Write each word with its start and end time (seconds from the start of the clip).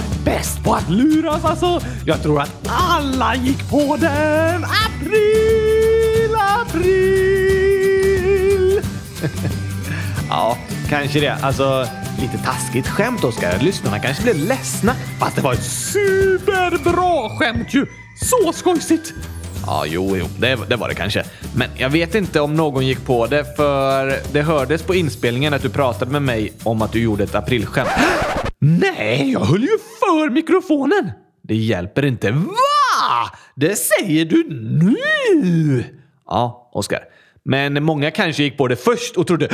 var 0.00 0.24
bäst 0.24 0.64
på 0.64 0.74
att 0.74 0.90
luras 0.90 1.44
alltså. 1.44 1.80
Jag 2.06 2.22
tror 2.22 2.40
att 2.40 2.50
alla 2.66 3.34
gick 3.34 3.70
på 3.70 3.96
den. 4.00 4.64
April, 4.64 6.34
april. 6.60 7.60
ja, 10.28 10.56
kanske 10.88 11.20
det. 11.20 11.38
Alltså, 11.42 11.86
lite 12.20 12.38
taskigt 12.38 12.88
skämt, 12.88 13.24
Oskar. 13.24 13.58
Lyssnarna 13.60 13.98
kanske 13.98 14.22
blev 14.22 14.36
ledsna. 14.36 14.94
Fast 15.18 15.36
det 15.36 15.42
var 15.42 15.52
ett 15.52 15.64
superbra 15.64 17.38
skämt 17.38 17.74
ju. 17.74 17.86
Så 18.20 18.52
skojsigt! 18.52 19.12
Ja, 19.66 19.84
jo, 19.86 20.16
jo, 20.16 20.26
det, 20.38 20.58
det, 20.68 20.76
var 20.76 20.88
det 20.88 20.94
kanske. 20.94 21.24
Men 21.54 21.68
jag 21.76 21.90
vet 21.90 22.14
inte 22.14 22.40
om 22.40 22.54
någon 22.54 22.86
gick 22.86 23.06
på 23.06 23.26
det, 23.26 23.56
för 23.56 24.16
det 24.32 24.42
hördes 24.42 24.82
på 24.82 24.94
inspelningen 24.94 25.54
att 25.54 25.62
du 25.62 25.68
pratade 25.68 26.10
med 26.10 26.22
mig 26.22 26.52
om 26.62 26.82
att 26.82 26.92
du 26.92 27.02
gjorde 27.02 27.24
ett 27.24 27.34
aprilskämt. 27.34 27.88
Nej, 28.62 29.32
jag 29.32 29.40
höll 29.40 29.62
ju 29.62 29.78
för 29.78 30.30
mikrofonen! 30.30 31.10
Det 31.42 31.54
hjälper 31.54 32.04
inte. 32.04 32.30
Va? 32.30 33.38
Det 33.54 33.78
säger 33.78 34.24
du 34.24 34.44
nu? 34.50 35.84
Ja, 36.26 36.70
Oskar. 36.72 37.00
Men 37.42 37.84
många 37.84 38.10
kanske 38.10 38.42
gick 38.42 38.58
på 38.58 38.68
det 38.68 38.76
först 38.76 39.16
och 39.16 39.26
trodde 39.26 39.48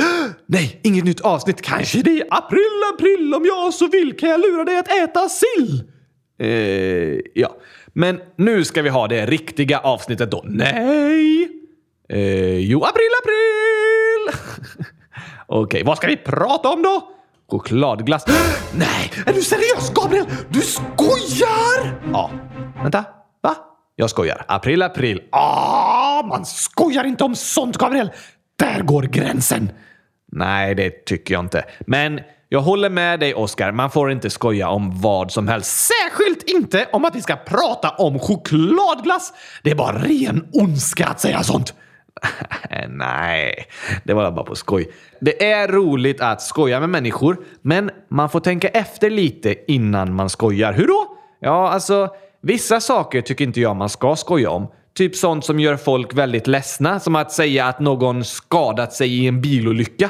nej, 0.45 0.79
inget 0.83 1.03
nytt 1.05 1.21
avsnitt. 1.21 1.61
Kanske 1.61 2.01
det 2.01 2.19
är 2.19 2.27
april, 2.29 2.81
april. 2.93 3.33
Om 3.33 3.45
jag 3.45 3.73
så 3.73 3.87
vill 3.87 4.17
kan 4.17 4.29
jag 4.29 4.39
lura 4.39 4.63
dig 4.63 4.79
att 4.79 4.87
äta 4.87 5.29
sill. 5.29 5.83
Eh, 6.39 7.19
ja, 7.33 7.57
men 7.93 8.19
nu 8.35 8.65
ska 8.65 8.81
vi 8.81 8.89
ha 8.89 9.07
det 9.07 9.25
riktiga 9.25 9.79
avsnittet 9.79 10.31
då. 10.31 10.43
Nej! 10.45 11.49
Eh, 12.09 12.57
jo, 12.57 12.83
april, 12.83 13.09
april! 13.23 14.39
Okej, 15.47 15.63
okay, 15.63 15.83
vad 15.83 15.97
ska 15.97 16.07
vi 16.07 16.17
prata 16.17 16.69
om 16.69 16.81
då? 16.81 17.16
Chokladglass. 17.51 18.25
Nej, 18.73 19.11
är 19.25 19.33
du 19.33 19.41
seriös 19.41 19.93
Gabriel? 19.93 20.25
Du 20.49 20.61
skojar! 20.61 22.01
Ja, 22.11 22.31
vänta. 22.83 23.05
Va? 23.41 23.55
Jag 23.95 24.09
skojar. 24.09 24.45
April, 24.47 24.81
april. 24.81 25.21
Ah, 25.31 26.23
man 26.23 26.45
skojar 26.45 27.03
inte 27.03 27.23
om 27.23 27.35
sånt, 27.35 27.77
Gabriel! 27.77 28.11
Där 28.59 28.81
går 28.81 29.03
gränsen! 29.03 29.71
Nej, 30.31 30.75
det 30.75 31.05
tycker 31.05 31.33
jag 31.33 31.43
inte. 31.43 31.63
Men 31.79 32.19
jag 32.49 32.61
håller 32.61 32.89
med 32.89 33.19
dig, 33.19 33.33
Oskar. 33.33 33.71
Man 33.71 33.91
får 33.91 34.11
inte 34.11 34.29
skoja 34.29 34.69
om 34.69 35.01
vad 35.01 35.31
som 35.31 35.47
helst. 35.47 35.87
Särskilt 35.87 36.43
inte 36.49 36.87
om 36.91 37.05
att 37.05 37.15
vi 37.15 37.21
ska 37.21 37.35
prata 37.35 37.89
om 37.89 38.19
chokladglass. 38.19 39.33
Det 39.63 39.71
är 39.71 39.75
bara 39.75 39.97
ren 39.97 40.47
ondska 40.53 41.07
att 41.07 41.19
säga 41.19 41.43
sånt. 41.43 41.73
Nej, 42.89 43.65
det 44.03 44.13
var 44.13 44.31
bara 44.31 44.45
på 44.45 44.55
skoj. 44.55 44.91
Det 45.19 45.51
är 45.51 45.67
roligt 45.67 46.21
att 46.21 46.41
skoja 46.41 46.79
med 46.79 46.89
människor, 46.89 47.37
men 47.61 47.91
man 48.09 48.29
får 48.29 48.39
tänka 48.39 48.67
efter 48.67 49.09
lite 49.09 49.71
innan 49.71 50.13
man 50.13 50.29
skojar. 50.29 50.73
Hur 50.73 50.87
då? 50.87 51.17
Ja, 51.39 51.69
alltså, 51.69 52.09
vissa 52.41 52.79
saker 52.79 53.21
tycker 53.21 53.45
inte 53.45 53.61
jag 53.61 53.75
man 53.75 53.89
ska 53.89 54.15
skoja 54.15 54.49
om. 54.49 54.67
Typ 54.93 55.15
sånt 55.15 55.45
som 55.45 55.59
gör 55.59 55.75
folk 55.75 56.13
väldigt 56.13 56.47
ledsna, 56.47 56.99
som 56.99 57.15
att 57.15 57.31
säga 57.31 57.65
att 57.65 57.79
någon 57.79 58.23
skadat 58.23 58.93
sig 58.93 59.23
i 59.23 59.27
en 59.27 59.41
bilolycka. 59.41 60.09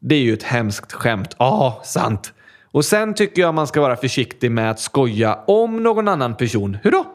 Det 0.00 0.14
är 0.14 0.20
ju 0.20 0.32
ett 0.32 0.42
hemskt 0.42 0.92
skämt. 0.92 1.36
Ja, 1.38 1.80
sant. 1.84 2.32
Och 2.70 2.84
sen 2.84 3.14
tycker 3.14 3.42
jag 3.42 3.54
man 3.54 3.66
ska 3.66 3.80
vara 3.80 3.96
försiktig 3.96 4.50
med 4.50 4.70
att 4.70 4.80
skoja 4.80 5.38
om 5.46 5.82
någon 5.82 6.08
annan 6.08 6.36
person. 6.36 6.78
Hur 6.82 6.90
då? 6.90 7.13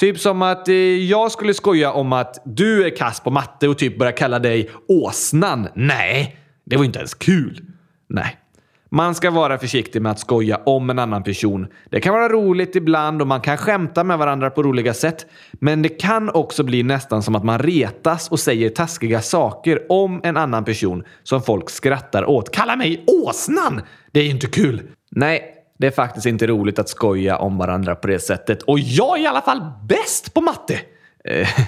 Typ 0.00 0.18
som 0.18 0.42
att 0.42 0.68
eh, 0.68 0.74
jag 0.74 1.32
skulle 1.32 1.54
skoja 1.54 1.92
om 1.92 2.12
att 2.12 2.42
du 2.44 2.86
är 2.86 2.96
kass 2.96 3.20
på 3.20 3.30
matte 3.30 3.68
och 3.68 3.78
typ 3.78 3.98
börja 3.98 4.12
kalla 4.12 4.38
dig 4.38 4.70
åsnan. 4.88 5.68
Nej, 5.74 6.36
det 6.64 6.76
var 6.76 6.84
inte 6.84 6.98
ens 6.98 7.14
kul. 7.14 7.60
Nej. 8.08 8.36
Man 8.90 9.14
ska 9.14 9.30
vara 9.30 9.58
försiktig 9.58 10.02
med 10.02 10.12
att 10.12 10.18
skoja 10.18 10.60
om 10.66 10.90
en 10.90 10.98
annan 10.98 11.22
person. 11.22 11.66
Det 11.90 12.00
kan 12.00 12.14
vara 12.14 12.28
roligt 12.28 12.76
ibland 12.76 13.22
och 13.22 13.28
man 13.28 13.40
kan 13.40 13.56
skämta 13.56 14.04
med 14.04 14.18
varandra 14.18 14.50
på 14.50 14.62
roliga 14.62 14.94
sätt. 14.94 15.26
Men 15.52 15.82
det 15.82 15.88
kan 15.88 16.30
också 16.30 16.62
bli 16.62 16.82
nästan 16.82 17.22
som 17.22 17.34
att 17.34 17.44
man 17.44 17.58
retas 17.58 18.28
och 18.28 18.40
säger 18.40 18.68
taskiga 18.68 19.20
saker 19.22 19.92
om 19.92 20.20
en 20.24 20.36
annan 20.36 20.64
person 20.64 21.04
som 21.22 21.42
folk 21.42 21.70
skrattar 21.70 22.24
åt. 22.24 22.52
Kalla 22.52 22.76
mig 22.76 23.04
åsnan! 23.06 23.80
Det 24.12 24.20
är 24.20 24.30
inte 24.30 24.46
kul. 24.46 24.82
Nej, 25.10 25.59
det 25.80 25.86
är 25.86 25.90
faktiskt 25.90 26.26
inte 26.26 26.46
roligt 26.46 26.78
att 26.78 26.88
skoja 26.88 27.36
om 27.36 27.58
varandra 27.58 27.94
på 27.94 28.06
det 28.06 28.18
sättet. 28.18 28.62
Och 28.62 28.78
jag 28.78 29.18
är 29.18 29.22
i 29.22 29.26
alla 29.26 29.40
fall 29.40 29.62
bäst 29.88 30.34
på 30.34 30.40
matte! 30.40 30.80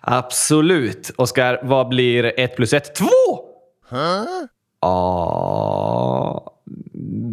Absolut. 0.00 1.10
Oskar, 1.16 1.60
vad 1.62 1.88
blir 1.88 2.40
ett 2.40 2.56
plus 2.56 2.72
ett? 2.72 2.94
Två! 2.94 3.06
Huh? 3.88 4.24
Ja, 4.80 6.52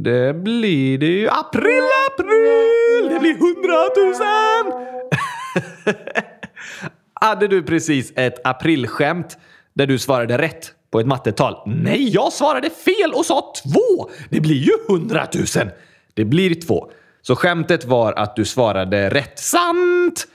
det 0.04 0.34
blir 0.34 0.98
det 0.98 1.06
ju. 1.06 1.30
April, 1.30 1.84
april! 2.08 3.10
Det 3.10 3.20
blir 3.20 3.38
hundratusen! 3.40 4.74
Hade 7.14 7.48
du 7.48 7.64
precis 7.64 8.14
ett 8.16 8.48
aprilskämt 8.48 9.38
där 9.74 9.88
du 9.88 10.00
svarade 10.00 10.38
rätt 10.38 10.74
på 10.92 11.00
ett 11.00 11.08
mattetal? 11.08 11.56
Nej, 11.66 12.10
jag 12.10 12.34
svarade 12.34 12.70
fel 12.70 13.14
och 13.14 13.26
sa 13.26 13.54
två! 13.64 14.10
Det 14.30 14.42
blir 14.42 14.56
ju 14.56 14.72
hundratusen! 14.88 15.70
Det 16.14 16.26
blir 16.26 16.62
två. 16.62 16.92
Så 17.22 17.36
skämtet 17.36 17.86
var 17.86 18.14
att 18.14 18.36
du 18.36 18.46
svarade 18.46 19.10
rätt. 19.10 19.40
Sant! 19.40 20.28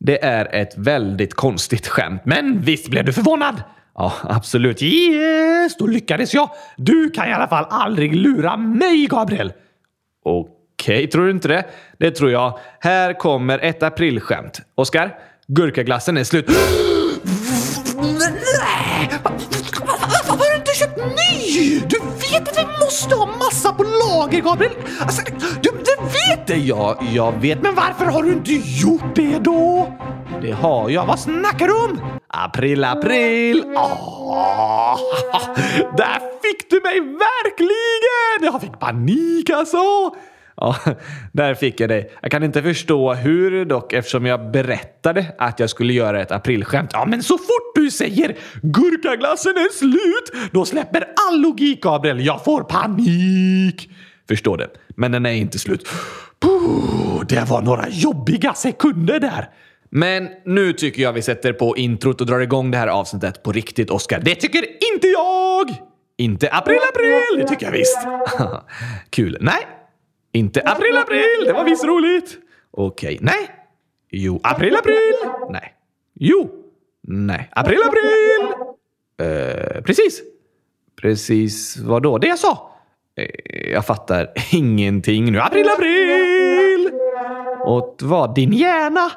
Det 0.00 0.24
är 0.24 0.54
ett 0.54 0.76
väldigt 0.76 1.34
konstigt 1.34 1.86
skämt, 1.86 2.22
men 2.24 2.60
visst 2.60 2.88
blev 2.88 3.04
du 3.04 3.12
förvånad? 3.12 3.62
Ja, 3.94 4.12
absolut. 4.22 4.82
Yes, 4.82 5.76
då 5.76 5.86
lyckades 5.86 6.34
jag. 6.34 6.50
Du 6.76 7.10
kan 7.10 7.28
i 7.28 7.32
alla 7.32 7.48
fall 7.48 7.66
aldrig 7.70 8.14
lura 8.14 8.56
mig, 8.56 9.06
Gabriel. 9.06 9.52
Okej, 10.24 10.48
okay, 10.96 11.06
tror 11.06 11.24
du 11.24 11.30
inte 11.30 11.48
det? 11.48 11.64
Det 11.98 12.10
tror 12.10 12.30
jag. 12.30 12.58
Här 12.80 13.12
kommer 13.12 13.58
ett 13.58 13.82
aprilskämt. 13.82 14.60
Oskar, 14.74 15.18
gurkaglassen 15.46 16.16
är 16.16 16.24
slut. 16.24 16.46
ny? 21.58 21.80
Du 21.88 21.98
vet 21.98 22.48
att 22.48 22.58
vi 22.58 22.84
måste 22.84 23.14
ha 23.14 23.26
massa 23.26 23.72
på 23.72 23.82
lager, 23.82 24.40
Gabriel. 24.40 24.72
Alltså, 25.00 25.22
du, 25.62 25.70
du 25.70 26.04
vet 26.04 26.46
det! 26.46 26.56
Ja, 26.56 26.98
jag 27.12 27.32
vet. 27.32 27.62
Men 27.62 27.74
varför 27.74 28.04
har 28.04 28.22
du 28.22 28.32
inte 28.32 28.52
gjort 28.52 29.14
det 29.14 29.38
då? 29.38 29.92
Det 30.42 30.52
har 30.52 30.90
jag. 30.90 31.06
Vad 31.06 31.20
snackar 31.20 31.66
du 31.66 31.84
om? 31.84 32.00
April, 32.28 32.84
april! 32.84 33.64
Oh, 33.64 34.98
där 35.96 36.40
fick 36.42 36.70
du 36.70 36.80
mig 36.80 37.00
verkligen! 37.00 38.52
Jag 38.52 38.60
fick 38.60 38.78
panik 38.78 39.50
alltså! 39.50 39.78
Ja, 40.60 40.76
där 41.32 41.54
fick 41.54 41.80
jag 41.80 41.88
dig. 41.88 42.10
Jag 42.22 42.30
kan 42.30 42.42
inte 42.42 42.62
förstå 42.62 43.14
hur 43.14 43.64
dock 43.64 43.92
eftersom 43.92 44.26
jag 44.26 44.50
berättade 44.50 45.26
att 45.38 45.60
jag 45.60 45.70
skulle 45.70 45.92
göra 45.92 46.22
ett 46.22 46.32
aprilskämt. 46.32 46.90
Ja, 46.92 47.04
men 47.06 47.22
så 47.22 47.38
fort 47.38 47.74
du 47.74 47.90
säger 47.90 48.36
gurkaglassen 48.62 49.52
är 49.52 49.78
slut, 49.78 50.50
då 50.52 50.64
släpper 50.64 51.04
all 51.28 51.40
logik, 51.40 51.82
Gabriel. 51.82 52.26
Jag 52.26 52.44
får 52.44 52.62
panik! 52.62 53.90
Förstår 54.28 54.56
det. 54.56 54.68
Men 54.88 55.12
den 55.12 55.26
är 55.26 55.32
inte 55.32 55.58
slut. 55.58 55.88
Puh, 56.40 57.22
det 57.28 57.50
var 57.50 57.62
några 57.62 57.88
jobbiga 57.88 58.54
sekunder 58.54 59.20
där. 59.20 59.48
Men 59.90 60.28
nu 60.44 60.72
tycker 60.72 61.02
jag 61.02 61.12
vi 61.12 61.22
sätter 61.22 61.52
på 61.52 61.76
introt 61.76 62.20
och 62.20 62.26
drar 62.26 62.40
igång 62.40 62.70
det 62.70 62.78
här 62.78 62.88
avsnittet 62.88 63.42
på 63.42 63.52
riktigt, 63.52 63.90
Oscar. 63.90 64.20
Det 64.20 64.34
tycker 64.34 64.64
inte 64.94 65.06
jag! 65.06 65.74
Inte 66.16 66.50
april, 66.50 66.78
april! 66.94 67.38
Det 67.38 67.48
tycker 67.48 67.66
jag 67.66 67.72
visst. 67.72 67.98
Kul. 69.10 69.38
Nej, 69.40 69.66
inte 70.32 70.62
april, 70.62 70.96
april! 70.96 71.44
Det 71.46 71.52
var 71.52 71.64
visst 71.64 71.84
roligt. 71.84 72.38
Okej, 72.70 73.14
okay. 73.14 73.18
nej. 73.20 73.50
Jo, 74.10 74.40
april, 74.42 74.76
april! 74.76 75.14
Nej. 75.50 75.74
Jo. 76.14 76.50
Nej. 77.02 77.50
April, 77.52 77.78
april! 77.84 78.54
Eh, 79.20 79.82
precis. 79.82 80.22
Precis 81.00 81.76
vad 81.76 82.02
då? 82.02 82.18
Det 82.18 82.26
jag 82.26 82.38
sa. 82.38 82.72
Eh, 83.16 83.72
jag 83.72 83.86
fattar 83.86 84.32
ingenting 84.52 85.32
nu. 85.32 85.40
April, 85.40 85.68
april! 85.68 86.90
Åt 87.64 88.02
vad? 88.02 88.34
Din 88.34 88.52
hjärna? 88.52 89.12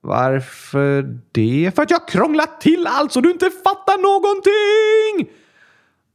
Varför 0.00 1.18
det? 1.32 1.72
För 1.74 1.82
att 1.82 1.90
jag 1.90 2.08
krånglat 2.08 2.60
till 2.60 2.86
allt 2.86 3.12
så 3.12 3.20
du 3.20 3.30
inte 3.30 3.50
fattar 3.50 3.98
någonting! 3.98 5.34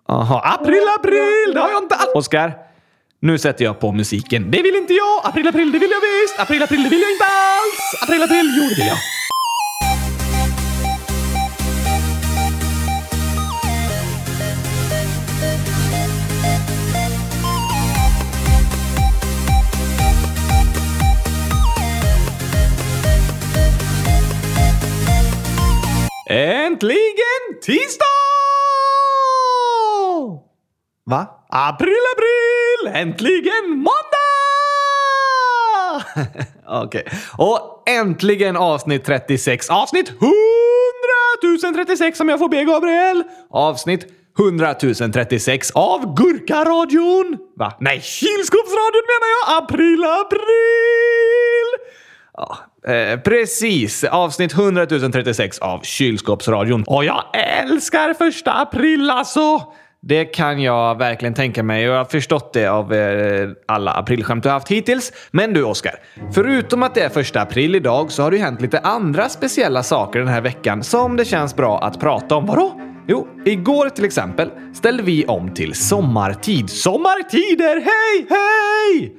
Aha, 0.08 0.42
april, 0.60 0.84
april! 1.00 1.54
Det 1.54 1.60
har 1.60 1.70
jag 1.70 1.84
inte 1.84 1.96
alls... 1.96 2.12
Oskar, 2.16 2.54
nu 3.20 3.38
sätter 3.38 3.66
jag 3.66 3.80
på 3.80 3.92
musiken. 3.92 4.52
Det 4.52 4.62
vill 4.62 4.76
inte 4.76 4.94
jag! 4.94 5.22
April, 5.24 5.48
april, 5.48 5.72
det 5.72 5.80
vill 5.80 5.92
jag 5.92 6.02
visst! 6.02 6.40
April, 6.40 6.64
april, 6.64 6.84
det 6.84 6.90
vill 6.90 7.02
jag 7.02 7.12
inte 7.12 7.26
alls! 7.26 8.04
April, 8.04 8.24
april, 8.24 8.54
jo 8.58 8.70
det 8.70 8.76
vill 8.76 8.88
jag. 8.88 8.98
Äntligen 26.30 27.62
tisdag! 27.62 28.06
Va? 31.06 31.35
April, 31.57 32.04
april! 32.16 33.02
Äntligen 33.02 33.69
måndag! 33.69 33.92
Okej. 36.68 37.04
Okay. 37.07 37.19
Och 37.38 37.84
äntligen 37.90 38.57
avsnitt 38.57 39.06
36. 39.06 39.69
Avsnitt 39.69 40.10
100 40.10 41.86
036 41.86 42.19
om 42.19 42.30
jag 42.30 42.40
får 42.40 42.50
be 42.50 42.63
Gabriel. 42.63 43.24
Avsnitt 43.50 44.06
100 44.40 44.74
036 44.74 45.72
av 45.72 46.16
Gurkaradion. 46.16 47.38
Va? 47.56 47.74
Nej, 47.80 48.02
Kylskåpsradion 48.02 49.04
menar 49.07 49.28
jag! 49.36 49.63
April, 49.63 50.04
april! 50.04 50.46
Ja, 52.34 52.57
eh, 52.94 53.19
precis. 53.19 54.04
Avsnitt 54.04 54.54
100 54.54 54.86
036 54.86 55.60
av 55.60 55.80
Kylskåpsradion. 55.84 56.84
Och 56.88 57.06
jag 57.06 57.24
älskar 57.34 58.13
första 58.13 58.52
april 58.52 59.10
alltså! 59.10 59.74
Det 60.07 60.25
kan 60.25 60.62
jag 60.62 60.98
verkligen 60.98 61.34
tänka 61.34 61.63
mig 61.63 61.90
och 61.90 61.94
jag 61.94 62.00
har 62.00 62.06
förstått 62.06 62.54
det 62.54 62.68
av 62.68 62.94
eh, 62.94 63.50
alla 63.66 63.92
aprilskämt 63.92 64.44
du 64.44 64.50
haft 64.50 64.72
hittills. 64.72 65.12
Men 65.31 65.54
du 65.54 65.63
Oskar, 65.63 65.96
förutom 66.34 66.84
att 66.84 66.96
det 66.96 67.02
är 67.02 67.10
första 67.10 67.42
april 67.42 67.75
idag 67.75 68.12
så 68.12 68.24
har 68.24 68.31
det 68.31 68.38
ju 68.38 68.44
hänt 68.44 68.62
lite 68.62 68.80
andra 68.80 69.30
speciella 69.30 69.84
saker 69.84 70.19
den 70.19 70.28
här 70.28 70.42
veckan 70.42 70.84
som 70.84 71.18
det 71.18 71.25
känns 71.25 71.56
bra 71.56 71.80
att 71.80 72.00
prata 72.00 72.36
om. 72.36 72.46
Vadå? 72.46 72.81
Jo, 73.07 73.28
igår 73.46 73.90
till 73.90 74.06
exempel 74.06 74.50
ställde 74.74 75.04
vi 75.04 75.25
om 75.25 75.54
till 75.54 75.74
sommartid. 75.74 76.69
Sommartider! 76.69 77.75
Hej, 77.75 78.28
hej! 78.30 79.16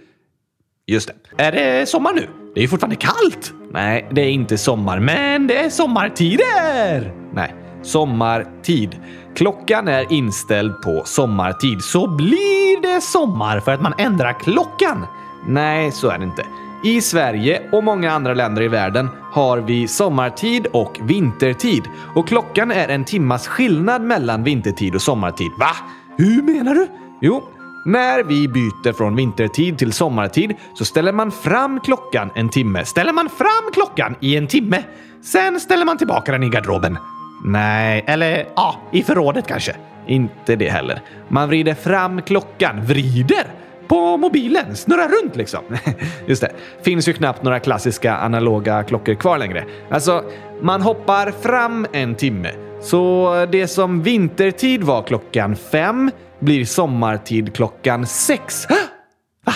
Just 0.87 1.11
det. 1.37 1.43
Är 1.43 1.53
det 1.53 1.89
sommar 1.89 2.13
nu? 2.13 2.29
Det 2.55 2.61
är 2.61 2.63
ju 2.63 2.69
fortfarande 2.69 2.97
kallt. 2.97 3.53
Nej, 3.73 4.09
det 4.11 4.21
är 4.21 4.31
inte 4.31 4.59
sommar, 4.59 5.01
men 5.01 5.47
det 5.47 5.57
är 5.59 5.71
sommartider! 5.71 7.13
Nej, 7.35 7.55
sommartid. 7.83 8.97
Klockan 9.37 9.89
är 9.89 10.13
inställd 10.13 10.83
på 10.83 11.03
sommartid, 11.05 11.83
så 11.83 12.07
blir 12.07 12.83
det 12.83 13.01
sommar 13.01 13.61
för 13.61 13.73
att 13.73 13.83
man 13.83 13.95
ändrar 13.99 14.33
klockan? 14.33 15.07
Nej, 15.47 15.93
så 15.93 16.09
är 16.09 16.19
det 16.19 16.25
inte. 16.25 16.47
I 16.85 17.01
Sverige 17.01 17.63
och 17.73 17.85
många 17.85 18.13
andra 18.13 18.35
länder 18.35 18.63
i 18.63 18.69
världen 18.69 19.09
har 19.33 19.59
vi 19.59 19.89
sommartid 19.89 20.67
och 20.67 21.01
vintertid 21.03 21.85
och 22.15 22.29
klockan 22.29 22.71
är 22.71 22.89
en 22.89 23.05
timmas 23.05 23.47
skillnad 23.49 24.03
mellan 24.03 24.45
vintertid 24.45 24.95
och 24.95 25.03
sommartid. 25.03 25.51
Va? 25.59 25.71
Hur 26.17 26.43
menar 26.43 26.75
du? 26.75 26.87
Jo, 27.21 27.43
när 27.85 28.23
vi 28.23 28.49
byter 28.49 28.93
från 28.93 29.17
vintertid 29.17 29.79
till 29.79 29.93
sommartid 29.93 30.55
så 30.75 30.85
ställer 30.85 31.13
man 31.13 31.31
fram 31.31 31.81
klockan 31.81 32.31
en 32.35 32.49
timme. 32.49 32.85
Ställer 32.85 33.13
man 33.13 33.29
fram 33.29 33.73
klockan 33.73 34.15
i 34.21 34.37
en 34.37 34.47
timme? 34.47 34.85
Sen 35.23 35.61
ställer 35.61 35.85
man 35.85 35.99
tillbaka 35.99 36.33
den 36.33 36.43
i 36.43 36.49
garderoben. 36.49 36.99
Nej, 37.47 38.05
eller 38.07 38.47
ja, 38.57 38.81
i 38.93 39.03
förrådet 39.03 39.47
kanske. 39.47 39.77
Inte 40.07 40.57
det 40.57 40.71
heller. 40.71 41.01
Man 41.29 41.49
vrider 41.49 41.75
fram 41.75 42.23
klockan. 42.23 42.85
Vrider? 42.85 43.47
På 43.89 44.17
mobilen? 44.17 44.77
Snurrar 44.77 45.09
runt 45.09 45.37
liksom. 45.37 45.61
Just 46.27 46.41
det. 46.43 46.53
Finns 46.83 47.09
ju 47.09 47.13
knappt 47.13 47.43
några 47.43 47.61
klassiska 47.61 48.17
analoga 48.17 48.83
klockor 48.83 49.15
kvar 49.15 49.39
längre. 49.39 49.65
Alltså, 49.91 50.25
man 50.61 50.83
hoppar 50.83 51.31
fram 51.31 51.87
en 51.93 52.15
timme. 52.15 52.51
Så 52.81 53.47
det 53.53 53.69
som 53.69 54.03
vintertid 54.03 54.83
var 54.83 55.03
klockan 55.03 55.57
fem 55.57 56.11
blir 56.39 56.65
sommartid 56.65 57.55
klockan 57.55 58.07
sex. 58.07 58.67
Va? 59.45 59.53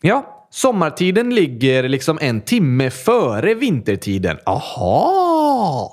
Ja, 0.00 0.36
Sommartiden 0.52 1.34
ligger 1.34 1.88
liksom 1.88 2.18
en 2.20 2.40
timme 2.40 2.90
före 2.90 3.54
vintertiden. 3.54 4.38
Aha! 4.46 5.29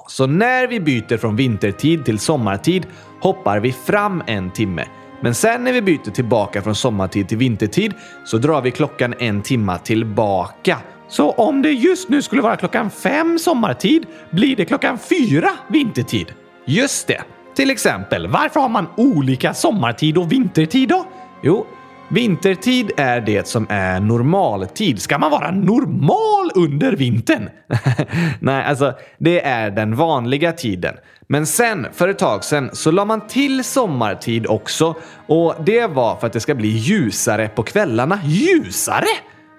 Så 0.08 0.28
när 0.28 0.68
vi 0.68 0.80
byter 0.80 1.18
från 1.18 1.36
vintertid 1.36 2.06
till 2.06 2.20
sommartid 2.20 2.88
hoppar 3.22 3.60
vi 3.60 3.72
fram 3.72 4.24
en 4.28 4.52
timme. 4.52 4.86
Men 5.22 5.36
sen 5.36 5.64
när 5.64 5.74
vi 5.74 5.82
byter 5.82 6.12
tillbaka 6.12 6.62
från 6.62 6.76
sommartid 6.76 7.30
till 7.30 7.38
vintertid 7.38 7.94
så 8.26 8.38
drar 8.38 8.62
vi 8.62 8.72
klockan 8.72 9.14
en 9.20 9.42
timma 9.42 9.78
tillbaka. 9.78 10.78
Så 11.10 11.32
om 11.32 11.62
det 11.62 11.72
just 11.72 12.10
nu 12.10 12.22
skulle 12.22 12.42
vara 12.42 12.56
klockan 12.56 12.90
fem 12.90 13.40
sommartid 13.40 14.06
blir 14.32 14.56
det 14.56 14.66
klockan 14.66 14.98
fyra 15.00 15.50
vintertid. 15.68 16.34
Just 16.66 17.08
det. 17.08 17.22
Till 17.56 17.70
exempel, 17.70 18.28
varför 18.28 18.60
har 18.60 18.70
man 18.70 18.88
olika 18.98 19.54
sommartid 19.54 20.18
och 20.18 20.32
vintertid 20.32 20.90
då? 20.90 21.06
Jo, 21.44 21.68
Vintertid 22.10 22.92
är 22.98 23.22
det 23.22 23.48
som 23.48 23.68
är 23.70 24.00
normaltid. 24.00 25.02
Ska 25.02 25.18
man 25.18 25.32
vara 25.32 25.52
normal 25.52 26.52
under 26.56 26.92
vintern? 26.92 27.50
Nej, 28.40 28.66
alltså 28.66 28.94
det 29.18 29.46
är 29.46 29.72
den 29.72 29.96
vanliga 29.96 30.52
tiden. 30.52 30.96
Men 31.28 31.46
sen, 31.46 31.88
för 31.94 32.08
ett 32.08 32.20
tag 32.20 32.44
sen, 32.44 32.70
så 32.74 32.92
la 32.92 33.06
man 33.06 33.28
till 33.28 33.64
sommartid 33.64 34.48
också 34.48 34.96
och 35.28 35.56
det 35.66 35.88
var 35.88 36.16
för 36.16 36.28
att 36.28 36.34
det 36.34 36.40
ska 36.40 36.56
bli 36.56 36.68
ljusare 36.68 37.48
på 37.48 37.64
kvällarna. 37.64 38.20
Ljusare? 38.24 39.06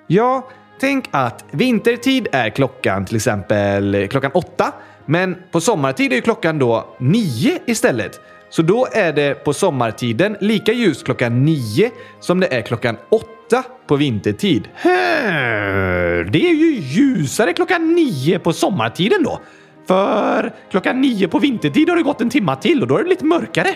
Ja, 0.07 0.49
tänk 0.81 1.09
att 1.11 1.45
vintertid 1.51 2.29
är 2.33 2.51
klockan 2.51 3.05
till 3.05 3.17
exempel 3.17 4.09
klockan 4.11 4.31
åtta, 4.35 4.73
men 5.07 5.37
på 5.51 5.61
sommartid 5.61 6.13
är 6.13 6.17
ju 6.17 6.23
klockan 6.23 6.59
då 6.59 6.95
nio 6.99 7.59
istället. 7.67 8.21
Så 8.51 8.63
då 8.63 8.89
är 8.93 9.13
det 9.13 9.45
på 9.45 9.53
sommartiden 9.53 10.37
lika 10.41 10.73
ljust 10.73 11.05
klockan 11.05 11.45
9 11.45 11.91
som 12.21 12.41
det 12.41 12.55
är 12.55 12.63
klockan 12.63 12.97
8 13.11 13.63
på 13.87 13.97
vintertid. 13.97 14.69
Hör, 14.75 16.25
Det 16.25 16.49
är 16.49 16.55
ju 16.55 16.71
ljusare 16.75 17.53
klockan 17.53 17.95
9 17.95 18.39
på 18.39 18.53
sommartiden 18.53 19.23
då. 19.23 19.41
För 19.87 20.53
klockan 20.71 21.01
9 21.01 21.29
på 21.29 21.39
vintertid 21.39 21.89
har 21.89 21.97
det 21.97 22.03
gått 22.03 22.21
en 22.21 22.31
timma 22.31 22.57
till 22.57 22.83
och 22.83 22.89
då 22.89 22.97
är 22.97 23.03
det 23.03 23.09
lite 23.09 23.25
mörkare. 23.25 23.75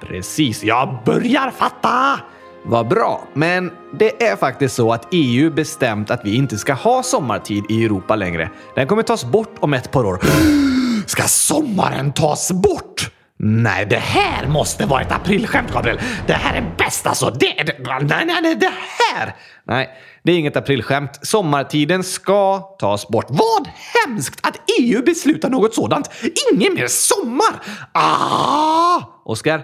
Precis, 0.00 0.64
jag 0.64 0.98
börjar 1.04 1.50
fatta! 1.50 2.20
Vad 2.66 2.88
bra, 2.88 3.28
men 3.32 3.70
det 3.98 4.22
är 4.22 4.36
faktiskt 4.36 4.74
så 4.74 4.92
att 4.92 5.08
EU 5.10 5.50
bestämt 5.50 6.10
att 6.10 6.20
vi 6.24 6.36
inte 6.36 6.58
ska 6.58 6.72
ha 6.72 7.02
sommartid 7.02 7.64
i 7.68 7.84
Europa 7.84 8.16
längre. 8.16 8.50
Den 8.74 8.86
kommer 8.86 9.02
tas 9.02 9.24
bort 9.24 9.54
om 9.60 9.74
ett 9.74 9.90
par 9.90 10.06
år. 10.06 10.20
Ska 11.06 11.22
sommaren 11.22 12.12
tas 12.12 12.52
bort? 12.52 13.10
Nej, 13.38 13.86
det 13.86 13.96
här 13.96 14.46
måste 14.46 14.86
vara 14.86 15.02
ett 15.02 15.12
aprilskämt, 15.12 15.72
Gabriel. 15.72 16.00
Det 16.26 16.32
här 16.32 16.56
är 16.56 16.74
bäst 16.78 17.06
alltså. 17.06 17.30
Det, 17.30 17.62
det, 17.66 17.78
nej, 17.78 18.24
nej, 18.26 18.42
nej, 18.42 18.54
det 18.54 18.72
här! 19.12 19.36
Nej, 19.64 19.90
det 20.22 20.32
är 20.32 20.38
inget 20.38 20.56
aprilskämt. 20.56 21.26
Sommartiden 21.26 22.04
ska 22.04 22.58
tas 22.58 23.08
bort. 23.08 23.26
Vad 23.28 23.68
hemskt 24.06 24.46
att 24.46 24.56
EU 24.80 25.02
beslutar 25.02 25.50
något 25.50 25.74
sådant. 25.74 26.10
Ingen 26.52 26.74
mer 26.74 26.86
sommar! 26.86 27.62
Ah! 27.92 29.00
Oskar, 29.24 29.62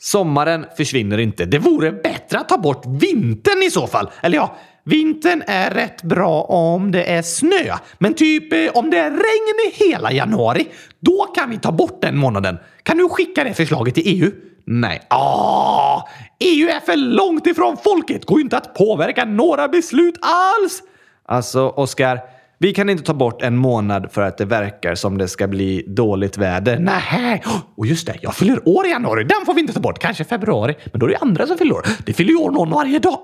sommaren 0.00 0.66
försvinner 0.76 1.18
inte. 1.18 1.44
Det 1.44 1.58
vore 1.58 1.92
bättre 1.92 2.38
att 2.38 2.48
ta 2.48 2.58
bort 2.58 2.82
vintern 2.86 3.62
i 3.62 3.70
så 3.70 3.86
fall. 3.86 4.10
Eller 4.20 4.36
ja, 4.36 4.56
Vintern 4.88 5.42
är 5.46 5.70
rätt 5.70 6.02
bra 6.02 6.42
om 6.42 6.90
det 6.92 7.12
är 7.12 7.22
snö, 7.22 7.76
men 7.98 8.14
typ 8.14 8.52
eh, 8.52 8.58
om 8.74 8.90
det 8.90 8.98
är 8.98 9.10
regn 9.10 9.72
hela 9.72 10.12
januari, 10.12 10.68
då 11.00 11.24
kan 11.34 11.50
vi 11.50 11.58
ta 11.58 11.72
bort 11.72 12.02
den 12.02 12.16
månaden. 12.16 12.58
Kan 12.82 12.96
du 12.98 13.08
skicka 13.08 13.44
det 13.44 13.54
förslaget 13.54 13.94
till 13.94 14.02
EU? 14.06 14.30
Nej. 14.64 15.02
Ah, 15.10 16.02
EU 16.38 16.68
är 16.68 16.80
för 16.80 16.96
långt 16.96 17.46
ifrån 17.46 17.76
folket, 17.84 18.24
går 18.24 18.38
ju 18.38 18.44
inte 18.44 18.56
att 18.56 18.74
påverka 18.74 19.24
några 19.24 19.68
beslut 19.68 20.14
alls. 20.20 20.82
Alltså, 21.24 21.68
Oskar, 21.68 22.20
vi 22.58 22.72
kan 22.72 22.90
inte 22.90 23.02
ta 23.02 23.14
bort 23.14 23.42
en 23.42 23.56
månad 23.56 24.12
för 24.12 24.22
att 24.22 24.38
det 24.38 24.44
verkar 24.44 24.94
som 24.94 25.18
det 25.18 25.28
ska 25.28 25.48
bli 25.48 25.84
dåligt 25.86 26.38
väder. 26.38 26.78
Nej, 26.78 27.42
och 27.76 27.86
just 27.86 28.06
det, 28.06 28.16
jag 28.20 28.34
fyller 28.34 28.68
år 28.68 28.86
i 28.86 28.90
januari. 28.90 29.24
Den 29.24 29.46
får 29.46 29.54
vi 29.54 29.60
inte 29.60 29.72
ta 29.72 29.80
bort. 29.80 29.98
Kanske 29.98 30.24
februari, 30.24 30.74
men 30.92 31.00
då 31.00 31.06
är 31.06 31.10
det 31.10 31.16
andra 31.16 31.46
som 31.46 31.58
fyller 31.58 31.74
år. 31.74 31.86
Det 32.06 32.12
fyller 32.12 32.30
ju 32.30 32.36
år 32.36 32.50
någon 32.50 32.70
varje 32.70 32.98
dag. 32.98 33.20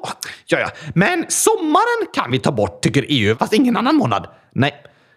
Ja, 0.47 0.59
ja, 0.59 0.69
men 0.95 1.25
sommaren 1.29 2.07
kan 2.15 2.31
vi 2.31 2.39
ta 2.39 2.53
bort, 2.53 2.83
tycker 2.83 3.05
EU, 3.09 3.37
fast 3.37 3.53
ingen 3.53 3.77
annan 3.77 3.97
månad. 3.97 4.27
Nej, 4.55 4.73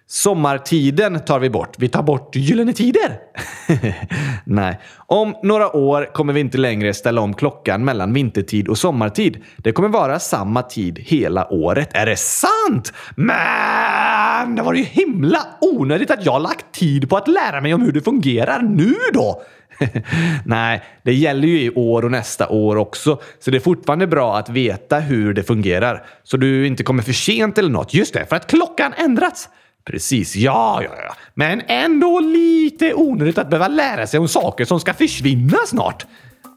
Sommartiden 0.07 1.19
tar 1.19 1.39
vi 1.39 1.50
bort. 1.50 1.75
Vi 1.77 1.89
tar 1.89 2.03
bort 2.03 2.35
Gyllene 2.35 2.74
Tider. 2.74 3.19
Nej. 4.43 4.79
Om 5.07 5.35
några 5.43 5.75
år 5.75 6.13
kommer 6.13 6.33
vi 6.33 6.39
inte 6.39 6.57
längre 6.57 6.93
ställa 6.93 7.21
om 7.21 7.33
klockan 7.33 7.85
mellan 7.85 8.13
vintertid 8.13 8.67
och 8.67 8.77
sommartid. 8.77 9.43
Det 9.57 9.71
kommer 9.71 9.89
vara 9.89 10.19
samma 10.19 10.62
tid 10.62 11.00
hela 11.00 11.53
året. 11.53 11.89
Är 11.93 12.05
det 12.05 12.15
sant? 12.15 12.93
Men 13.15 14.55
det 14.55 14.62
var 14.62 14.74
ju 14.74 14.83
himla 14.83 15.39
onödigt 15.62 16.12
att 16.12 16.25
jag 16.25 16.41
lagt 16.41 16.71
tid 16.71 17.09
på 17.09 17.17
att 17.17 17.27
lära 17.27 17.62
mig 17.62 17.74
om 17.74 17.81
hur 17.81 17.91
det 17.91 18.01
fungerar 18.01 18.62
nu 18.62 18.93
då. 19.13 19.41
Nej, 20.45 20.83
det 21.03 21.13
gäller 21.13 21.47
ju 21.47 21.62
i 21.62 21.69
år 21.69 22.05
och 22.05 22.12
nästa 22.12 22.50
år 22.50 22.75
också, 22.75 23.21
så 23.39 23.51
det 23.51 23.57
är 23.57 23.62
fortfarande 23.62 24.07
bra 24.07 24.38
att 24.38 24.50
veta 24.50 25.00
hur 25.00 25.33
det 25.33 25.43
fungerar. 25.43 26.05
Så 26.24 26.38
du 26.38 26.67
inte 26.67 26.83
kommer 26.83 27.03
för 27.03 27.13
sent 27.13 27.57
eller 27.57 27.69
något. 27.69 27.93
Just 27.93 28.13
det, 28.13 28.25
för 28.25 28.35
att 28.35 28.47
klockan 28.47 28.93
ändrats. 28.97 29.50
Precis, 29.86 30.36
ja, 30.36 30.82
ja, 30.84 30.89
ja. 31.08 31.15
Men 31.34 31.62
ändå 31.68 32.20
lite 32.20 32.94
onödigt 32.94 33.38
att 33.38 33.50
behöva 33.50 33.68
lära 33.68 34.08
sig 34.08 34.20
om 34.20 34.27
saker 34.27 34.65
som 34.65 34.80
ska 34.80 34.94
försvinna 34.94 35.58
snart. 35.68 36.06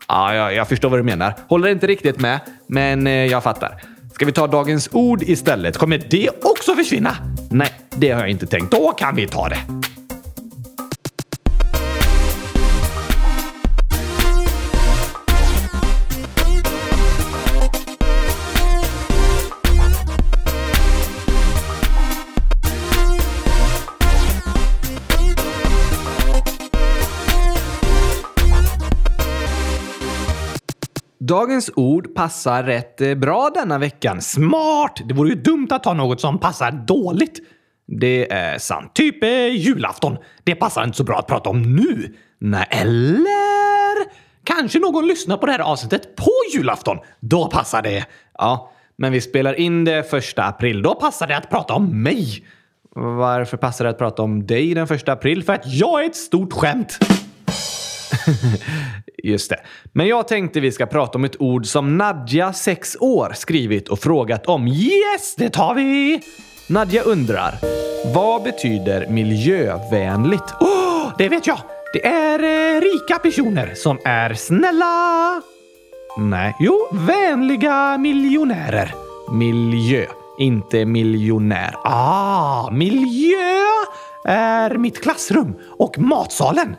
Ja, 0.08 0.34
ja, 0.34 0.52
jag 0.52 0.68
förstår 0.68 0.88
vad 0.88 0.98
du 0.98 1.02
menar. 1.02 1.34
Håller 1.48 1.68
inte 1.68 1.86
riktigt 1.86 2.20
med, 2.20 2.40
men 2.66 3.06
eh, 3.06 3.12
jag 3.12 3.42
fattar. 3.42 3.82
Ska 4.14 4.26
vi 4.26 4.32
ta 4.32 4.46
dagens 4.46 4.88
ord 4.92 5.22
istället? 5.22 5.76
Kommer 5.76 6.02
det 6.10 6.30
också 6.42 6.74
försvinna? 6.74 7.16
Nej, 7.50 7.70
det 7.90 8.10
har 8.10 8.20
jag 8.20 8.30
inte 8.30 8.46
tänkt. 8.46 8.70
Då 8.70 8.92
kan 8.92 9.16
vi 9.16 9.26
ta 9.26 9.48
det. 9.48 9.58
Dagens 31.28 31.70
ord 31.76 32.14
passar 32.14 32.62
rätt 32.62 33.00
eh, 33.00 33.14
bra 33.14 33.50
denna 33.54 33.78
veckan. 33.78 34.22
Smart! 34.22 35.00
Det 35.08 35.14
vore 35.14 35.28
ju 35.28 35.34
dumt 35.34 35.68
att 35.70 35.82
ta 35.82 35.94
något 35.94 36.20
som 36.20 36.38
passar 36.38 36.70
dåligt. 36.72 37.40
Det 37.86 38.32
är 38.32 38.58
sant. 38.58 38.94
Typ 38.94 39.22
eh, 39.22 39.46
julafton. 39.46 40.16
Det 40.44 40.54
passar 40.54 40.84
inte 40.84 40.96
så 40.96 41.04
bra 41.04 41.18
att 41.18 41.26
prata 41.26 41.50
om 41.50 41.62
nu. 41.62 42.14
Nej, 42.38 42.66
eller? 42.70 43.94
Kanske 44.44 44.78
någon 44.78 45.06
lyssnar 45.06 45.36
på 45.36 45.46
det 45.46 45.52
här 45.52 45.58
avsnittet 45.58 46.16
på 46.16 46.30
julafton. 46.54 46.98
Då 47.20 47.46
passar 47.46 47.82
det. 47.82 48.06
Ja, 48.38 48.72
men 48.96 49.12
vi 49.12 49.20
spelar 49.20 49.60
in 49.60 49.84
det 49.84 50.10
första 50.10 50.44
april. 50.44 50.82
Då 50.82 50.94
passar 50.94 51.26
det 51.26 51.36
att 51.36 51.50
prata 51.50 51.74
om 51.74 52.02
mig. 52.02 52.44
Varför 52.94 53.56
passar 53.56 53.84
det 53.84 53.90
att 53.90 53.98
prata 53.98 54.22
om 54.22 54.46
dig 54.46 54.74
den 54.74 54.86
första 54.86 55.12
april? 55.12 55.44
För 55.44 55.52
att 55.52 55.66
jag 55.66 56.04
är 56.04 56.06
ett 56.06 56.16
stort 56.16 56.52
skämt. 56.52 56.98
Just 59.22 59.50
det. 59.50 59.60
Men 59.92 60.06
jag 60.06 60.28
tänkte 60.28 60.60
vi 60.60 60.72
ska 60.72 60.86
prata 60.86 61.18
om 61.18 61.24
ett 61.24 61.40
ord 61.40 61.66
som 61.66 61.98
Nadja, 61.98 62.52
6 62.52 62.96
år, 63.00 63.32
skrivit 63.34 63.88
och 63.88 63.98
frågat 63.98 64.46
om. 64.46 64.68
Yes, 64.68 65.34
det 65.36 65.50
tar 65.50 65.74
vi! 65.74 66.20
Nadja 66.66 67.02
undrar, 67.02 67.54
vad 68.14 68.42
betyder 68.42 69.06
miljövänligt? 69.06 70.54
Oh, 70.60 71.12
det 71.18 71.28
vet 71.28 71.46
jag! 71.46 71.58
Det 71.92 72.06
är 72.06 72.42
eh, 72.42 72.80
rika 72.80 73.18
personer 73.18 73.74
som 73.74 73.98
är 74.04 74.34
snälla. 74.34 75.42
Nej, 76.18 76.56
jo, 76.60 76.88
vänliga 76.92 77.98
miljonärer. 77.98 78.94
Miljö, 79.32 80.06
inte 80.38 80.84
miljonär. 80.84 81.74
Ah, 81.84 82.70
miljö 82.70 83.66
är 84.24 84.78
mitt 84.78 85.02
klassrum 85.02 85.54
och 85.78 85.98
matsalen. 85.98 86.76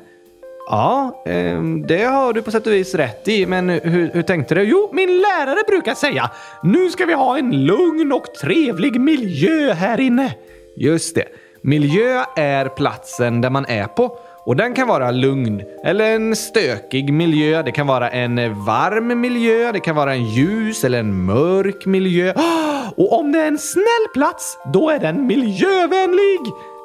Ja, 0.71 1.23
ehm, 1.25 1.87
det 1.87 2.03
har 2.03 2.33
du 2.33 2.41
på 2.41 2.51
sätt 2.51 2.67
och 2.67 2.73
vis 2.73 2.95
rätt 2.95 3.27
i, 3.27 3.45
men 3.45 3.69
hur, 3.69 4.11
hur, 4.13 4.21
tänkte 4.21 4.55
du? 4.55 4.63
Jo, 4.63 4.89
min 4.93 5.09
lärare 5.09 5.59
brukar 5.67 5.93
säga 5.93 6.31
nu 6.63 6.89
ska 6.89 7.05
vi 7.05 7.13
ha 7.13 7.37
en 7.37 7.65
lugn 7.65 8.11
och 8.11 8.25
trevlig 8.41 9.01
miljö 9.01 9.73
här 9.73 9.99
inne. 9.99 10.33
Just 10.75 11.15
det. 11.15 11.25
Miljö 11.61 12.23
är 12.35 12.65
platsen 12.65 13.41
där 13.41 13.49
man 13.49 13.65
är 13.65 13.87
på 13.87 14.17
och 14.45 14.55
den 14.55 14.73
kan 14.73 14.87
vara 14.87 15.11
lugn 15.11 15.63
eller 15.85 16.15
en 16.15 16.35
stökig 16.35 17.13
miljö. 17.13 17.61
Det 17.63 17.71
kan 17.71 17.87
vara 17.87 18.09
en 18.09 18.65
varm 18.65 19.21
miljö, 19.21 19.71
det 19.71 19.79
kan 19.79 19.95
vara 19.95 20.13
en 20.13 20.25
ljus 20.25 20.83
eller 20.83 20.99
en 20.99 21.25
mörk 21.25 21.85
miljö. 21.85 22.33
Och 22.95 23.19
om 23.19 23.31
det 23.31 23.39
är 23.39 23.47
en 23.47 23.57
snäll 23.57 24.07
plats, 24.13 24.57
då 24.73 24.89
är 24.89 24.99
den 24.99 25.27
miljövänlig. 25.27 26.39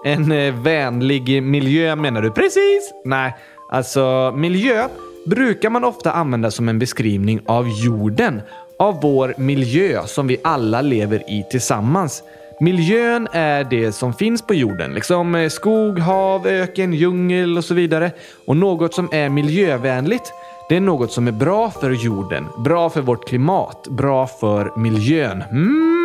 En 0.04 0.32
eh, 0.32 0.54
vänlig 0.54 1.42
miljö 1.42 1.96
menar 1.96 2.22
du? 2.22 2.30
Precis! 2.30 2.92
Nej, 3.04 3.34
Alltså, 3.75 4.33
miljö 4.37 4.88
brukar 5.26 5.71
man 5.71 5.85
ofta 5.85 6.12
använda 6.12 6.50
som 6.50 6.69
en 6.69 6.78
beskrivning 6.78 7.40
av 7.47 7.69
jorden, 7.69 8.43
av 8.78 9.00
vår 9.02 9.35
miljö 9.38 10.02
som 10.07 10.26
vi 10.26 10.37
alla 10.45 10.81
lever 10.81 11.31
i 11.31 11.45
tillsammans. 11.50 12.23
Miljön 12.61 13.28
är 13.33 13.64
det 13.64 13.93
som 13.93 14.14
finns 14.14 14.43
på 14.43 14.54
jorden, 14.54 14.95
liksom 14.95 15.35
eh, 15.35 15.49
skog, 15.49 15.99
hav, 15.99 16.47
öken, 16.47 16.93
djungel 16.93 17.59
och 17.59 17.64
så 17.64 17.75
vidare. 17.75 18.11
Och 18.47 18.57
något 18.57 18.95
som 18.95 19.09
är 19.12 19.28
miljövänligt, 19.28 20.33
det 20.69 20.76
är 20.76 20.81
något 20.81 21.12
som 21.12 21.28
är 21.28 21.33
bra 21.33 21.71
för 21.71 21.90
jorden, 21.90 22.47
bra 22.64 22.90
för 22.90 23.00
vårt 23.00 23.28
klimat, 23.28 23.88
bra 23.90 24.26
för 24.26 24.73
miljön. 24.76 25.43
Mm. 25.50 26.03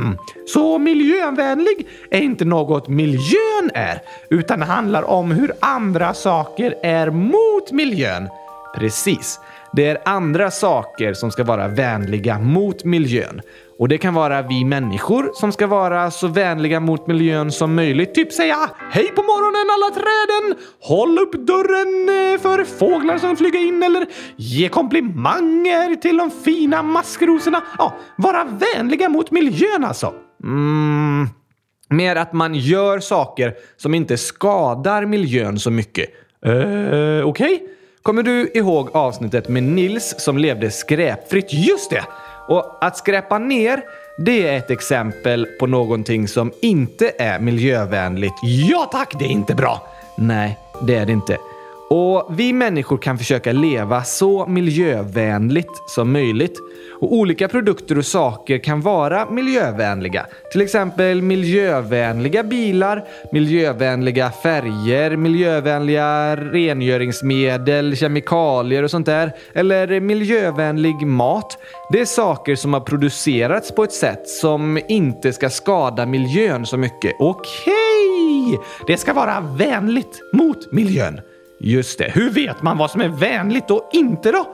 Mm. 0.00 0.18
Så 0.46 0.78
miljövänlig 0.78 1.86
är 2.10 2.20
inte 2.20 2.44
något 2.44 2.88
miljön 2.88 3.70
är, 3.74 4.02
utan 4.30 4.62
handlar 4.62 5.02
om 5.02 5.30
hur 5.30 5.52
andra 5.60 6.14
saker 6.14 6.74
är 6.82 7.10
mot 7.10 7.72
miljön. 7.72 8.28
Precis. 8.76 9.40
Det 9.72 9.86
är 9.86 9.98
andra 10.04 10.50
saker 10.50 11.14
som 11.14 11.30
ska 11.30 11.44
vara 11.44 11.68
vänliga 11.68 12.38
mot 12.38 12.84
miljön. 12.84 13.40
Och 13.78 13.88
det 13.88 13.98
kan 13.98 14.14
vara 14.14 14.42
vi 14.42 14.64
människor 14.64 15.30
som 15.34 15.52
ska 15.52 15.66
vara 15.66 16.10
så 16.10 16.28
vänliga 16.28 16.80
mot 16.80 17.06
miljön 17.06 17.52
som 17.52 17.74
möjligt. 17.74 18.14
Typ 18.14 18.32
säga 18.32 18.70
hej 18.90 19.08
på 19.08 19.22
morgonen 19.22 19.66
alla 19.70 19.94
träden! 19.94 20.64
Håll 20.80 21.18
upp 21.18 21.32
dörren 21.32 22.32
eh, 22.32 22.40
för 22.40 22.64
fåglar 22.64 23.18
som 23.18 23.36
flyger 23.36 23.58
in 23.58 23.82
eller 23.82 24.06
ge 24.36 24.68
komplimanger 24.68 25.94
till 25.94 26.16
de 26.16 26.30
fina 26.30 26.82
maskrosorna. 26.82 27.62
Ja, 27.78 27.94
vara 28.16 28.44
vänliga 28.44 29.08
mot 29.08 29.30
miljön 29.30 29.84
alltså. 29.84 30.14
Mm, 30.44 31.28
mer 31.88 32.16
att 32.16 32.32
man 32.32 32.54
gör 32.54 33.00
saker 33.00 33.54
som 33.76 33.94
inte 33.94 34.16
skadar 34.16 35.06
miljön 35.06 35.58
så 35.58 35.70
mycket. 35.70 36.10
Eh, 36.44 36.52
Okej? 36.52 37.24
Okay? 37.24 37.58
Kommer 38.02 38.22
du 38.22 38.50
ihåg 38.54 38.90
avsnittet 38.92 39.48
med 39.48 39.62
Nils 39.62 40.14
som 40.18 40.38
levde 40.38 40.70
skräpfritt? 40.70 41.52
Just 41.52 41.90
det! 41.90 42.04
Och 42.48 42.84
att 42.84 42.96
skräpa 42.96 43.38
ner, 43.38 43.82
det 44.18 44.48
är 44.48 44.56
ett 44.58 44.70
exempel 44.70 45.46
på 45.46 45.66
någonting 45.66 46.28
som 46.28 46.52
inte 46.60 47.12
är 47.18 47.38
miljövänligt. 47.38 48.32
Ja 48.42 48.88
tack, 48.92 49.14
det 49.18 49.24
är 49.24 49.28
inte 49.28 49.54
bra! 49.54 49.88
Nej, 50.16 50.58
det 50.82 50.94
är 50.94 51.06
det 51.06 51.12
inte. 51.12 51.38
Och 51.92 52.26
vi 52.38 52.52
människor 52.52 52.98
kan 52.98 53.18
försöka 53.18 53.52
leva 53.52 54.04
så 54.04 54.46
miljövänligt 54.46 55.82
som 55.86 56.12
möjligt. 56.12 56.58
Och 57.00 57.14
olika 57.14 57.48
produkter 57.48 57.98
och 57.98 58.06
saker 58.06 58.58
kan 58.58 58.80
vara 58.80 59.30
miljövänliga. 59.30 60.26
Till 60.52 60.60
exempel 60.60 61.22
miljövänliga 61.22 62.42
bilar, 62.42 63.04
miljövänliga 63.32 64.30
färger, 64.30 65.16
miljövänliga 65.16 66.36
rengöringsmedel, 66.36 67.96
kemikalier 67.96 68.82
och 68.82 68.90
sånt 68.90 69.06
där. 69.06 69.32
Eller 69.52 70.00
miljövänlig 70.00 71.06
mat. 71.06 71.58
Det 71.92 72.00
är 72.00 72.04
saker 72.04 72.56
som 72.56 72.72
har 72.72 72.80
producerats 72.80 73.74
på 73.74 73.84
ett 73.84 73.92
sätt 73.92 74.28
som 74.28 74.80
inte 74.88 75.32
ska 75.32 75.50
skada 75.50 76.06
miljön 76.06 76.66
så 76.66 76.76
mycket. 76.76 77.12
Okej! 77.18 78.54
Okay. 78.54 78.66
Det 78.86 78.96
ska 78.96 79.12
vara 79.12 79.40
vänligt 79.40 80.20
mot 80.32 80.72
miljön. 80.72 81.20
Just 81.60 81.98
det. 81.98 82.10
Hur 82.14 82.30
vet 82.30 82.62
man 82.62 82.78
vad 82.78 82.90
som 82.90 83.00
är 83.00 83.08
vänligt 83.08 83.70
och 83.70 83.88
inte 83.92 84.32
då? 84.32 84.46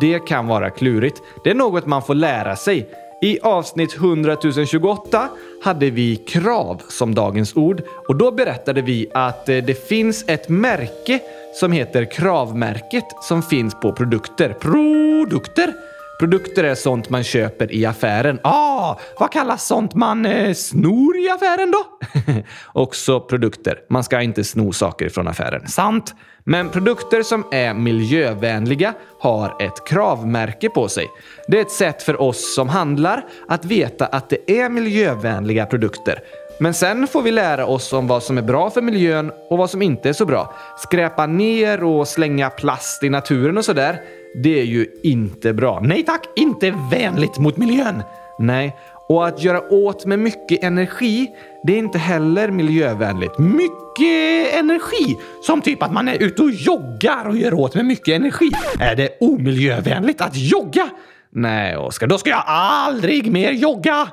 Det 0.00 0.18
kan 0.18 0.46
vara 0.46 0.70
klurigt. 0.70 1.22
Det 1.44 1.50
är 1.50 1.54
något 1.54 1.86
man 1.86 2.02
får 2.02 2.14
lära 2.14 2.56
sig. 2.56 2.88
I 3.22 3.40
avsnitt 3.40 3.96
100 3.96 4.36
028 4.66 5.28
hade 5.62 5.90
vi 5.90 6.16
krav 6.16 6.82
som 6.88 7.14
dagens 7.14 7.56
ord 7.56 7.82
och 8.08 8.16
då 8.16 8.30
berättade 8.30 8.82
vi 8.82 9.10
att 9.14 9.48
eh, 9.48 9.56
det 9.56 9.88
finns 9.88 10.24
ett 10.28 10.48
märke 10.48 11.20
som 11.54 11.72
heter 11.72 12.04
Kravmärket 12.04 13.04
som 13.22 13.42
finns 13.42 13.74
på 13.74 13.92
produkter. 13.92 14.56
Produkter! 14.60 15.87
Produkter 16.18 16.64
är 16.64 16.74
sånt 16.74 17.10
man 17.10 17.24
köper 17.24 17.72
i 17.72 17.86
affären. 17.86 18.40
Ah, 18.42 18.96
vad 19.18 19.32
kallas 19.32 19.66
sånt 19.66 19.94
man 19.94 20.26
eh, 20.26 20.54
snor 20.54 21.16
i 21.16 21.30
affären 21.30 21.70
då? 21.70 21.84
Också 22.82 23.20
produkter. 23.20 23.78
Man 23.88 24.04
ska 24.04 24.20
inte 24.20 24.44
sno 24.44 24.72
saker 24.72 25.08
från 25.08 25.28
affären. 25.28 25.68
Sant. 25.68 26.14
Men 26.44 26.68
produkter 26.68 27.22
som 27.22 27.44
är 27.52 27.74
miljövänliga 27.74 28.94
har 29.20 29.62
ett 29.62 29.86
kravmärke 29.86 30.68
på 30.68 30.88
sig. 30.88 31.06
Det 31.48 31.58
är 31.58 31.62
ett 31.62 31.70
sätt 31.70 32.02
för 32.02 32.20
oss 32.20 32.54
som 32.54 32.68
handlar 32.68 33.24
att 33.48 33.64
veta 33.64 34.06
att 34.06 34.30
det 34.30 34.60
är 34.60 34.68
miljövänliga 34.68 35.66
produkter. 35.66 36.18
Men 36.60 36.74
sen 36.74 37.06
får 37.06 37.22
vi 37.22 37.30
lära 37.30 37.66
oss 37.66 37.92
om 37.92 38.06
vad 38.06 38.22
som 38.22 38.38
är 38.38 38.42
bra 38.42 38.70
för 38.70 38.82
miljön 38.82 39.32
och 39.50 39.58
vad 39.58 39.70
som 39.70 39.82
inte 39.82 40.08
är 40.08 40.12
så 40.12 40.24
bra. 40.24 40.54
Skräpa 40.78 41.26
ner 41.26 41.84
och 41.84 42.08
slänga 42.08 42.50
plast 42.50 43.02
i 43.02 43.08
naturen 43.08 43.58
och 43.58 43.64
sådär, 43.64 44.00
det 44.42 44.60
är 44.60 44.64
ju 44.64 44.86
inte 45.02 45.52
bra. 45.52 45.80
Nej 45.82 46.02
tack, 46.04 46.26
inte 46.36 46.74
vänligt 46.90 47.38
mot 47.38 47.56
miljön. 47.56 48.02
Nej, 48.38 48.76
och 49.08 49.26
att 49.26 49.42
göra 49.42 49.72
åt 49.72 50.06
med 50.06 50.18
mycket 50.18 50.64
energi, 50.64 51.26
det 51.62 51.72
är 51.72 51.78
inte 51.78 51.98
heller 51.98 52.50
miljövänligt. 52.50 53.38
Mycket 53.38 54.54
energi! 54.54 55.16
Som 55.42 55.60
typ 55.60 55.82
att 55.82 55.92
man 55.92 56.08
är 56.08 56.22
ute 56.22 56.42
och 56.42 56.50
joggar 56.50 57.28
och 57.28 57.36
gör 57.36 57.54
åt 57.54 57.74
med 57.74 57.84
mycket 57.84 58.14
energi. 58.14 58.50
Är 58.80 58.96
det 58.96 59.18
omiljövänligt 59.20 60.20
att 60.20 60.36
jogga? 60.36 60.88
Nej, 61.30 61.76
Oskar, 61.76 62.06
då 62.06 62.18
ska 62.18 62.30
jag 62.30 62.44
aldrig 62.46 63.32
mer 63.32 63.52
jogga! 63.52 64.08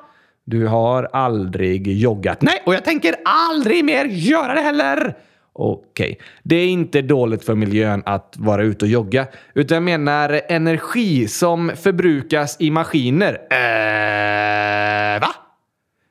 Du 0.45 0.67
har 0.67 1.09
aldrig 1.13 1.87
joggat. 1.87 2.41
Nej, 2.41 2.61
och 2.65 2.73
jag 2.73 2.85
tänker 2.85 3.15
aldrig 3.25 3.85
mer 3.85 4.05
göra 4.05 4.53
det 4.53 4.61
heller! 4.61 5.15
Okej, 5.53 6.11
okay. 6.11 6.15
det 6.43 6.55
är 6.55 6.67
inte 6.67 7.01
dåligt 7.01 7.45
för 7.45 7.55
miljön 7.55 8.03
att 8.05 8.35
vara 8.37 8.63
ute 8.63 8.85
och 8.85 8.91
jogga, 8.91 9.27
utan 9.53 9.75
jag 9.75 9.83
menar 9.83 10.41
energi 10.49 11.27
som 11.27 11.71
förbrukas 11.75 12.57
i 12.59 12.71
maskiner. 12.71 13.33
Äh, 13.33 15.21
va? 15.21 15.44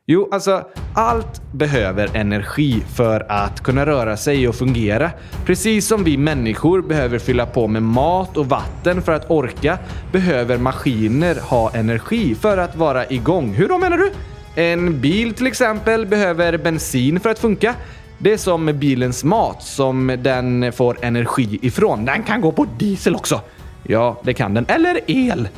Jo, 0.07 0.29
alltså 0.33 0.65
allt 0.95 1.53
behöver 1.53 2.17
energi 2.17 2.83
för 2.97 3.27
att 3.29 3.61
kunna 3.61 3.87
röra 3.87 4.17
sig 4.17 4.49
och 4.49 4.55
fungera. 4.55 5.11
Precis 5.47 5.87
som 5.87 6.05
vi 6.05 6.17
människor 6.17 6.83
behöver 6.83 7.19
fylla 7.19 7.47
på 7.47 7.67
med 7.67 7.83
mat 7.83 8.37
och 8.37 8.47
vatten 8.47 9.03
för 9.03 9.13
att 9.13 9.31
orka 9.31 9.79
behöver 10.13 10.59
maskiner 10.59 11.35
ha 11.35 11.75
energi 11.75 12.35
för 12.35 12.59
att 12.59 12.77
vara 12.77 13.07
igång. 13.07 13.55
Hur 13.55 13.69
då 13.69 13.79
menar 13.79 13.99
du? 13.99 14.11
En 14.55 15.01
bil 15.01 15.35
till 15.35 15.47
exempel 15.47 16.07
behöver 16.07 16.59
bensin 16.59 17.21
för 17.21 17.31
att 17.31 17.39
funka. 17.39 17.75
Det 18.19 18.33
är 18.33 18.37
som 18.37 18.65
med 18.65 18.79
bilens 18.79 19.25
mat 19.25 19.63
som 19.63 20.17
den 20.23 20.73
får 20.73 20.97
energi 21.01 21.59
ifrån. 21.63 22.05
Den 22.05 22.23
kan 22.23 22.41
gå 22.41 22.53
på 22.53 22.67
diesel 22.79 23.15
också. 23.15 23.41
Ja, 23.83 24.21
det 24.25 24.35
kan 24.35 24.55
den. 24.55 24.67
Eller 24.69 25.01
el. 25.07 25.49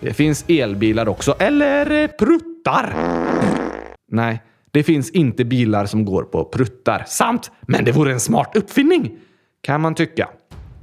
Det 0.00 0.14
finns 0.14 0.44
elbilar 0.48 1.08
också. 1.08 1.34
Eller 1.38 2.08
pruttar. 2.08 2.94
Nej, 4.14 4.42
det 4.70 4.82
finns 4.82 5.10
inte 5.10 5.44
bilar 5.44 5.86
som 5.86 6.04
går 6.04 6.22
på 6.22 6.44
pruttar. 6.44 7.04
Sant, 7.06 7.50
men 7.60 7.84
det 7.84 7.92
vore 7.92 8.12
en 8.12 8.20
smart 8.20 8.56
uppfinning. 8.56 9.10
Kan 9.62 9.80
man 9.80 9.94
tycka. 9.94 10.28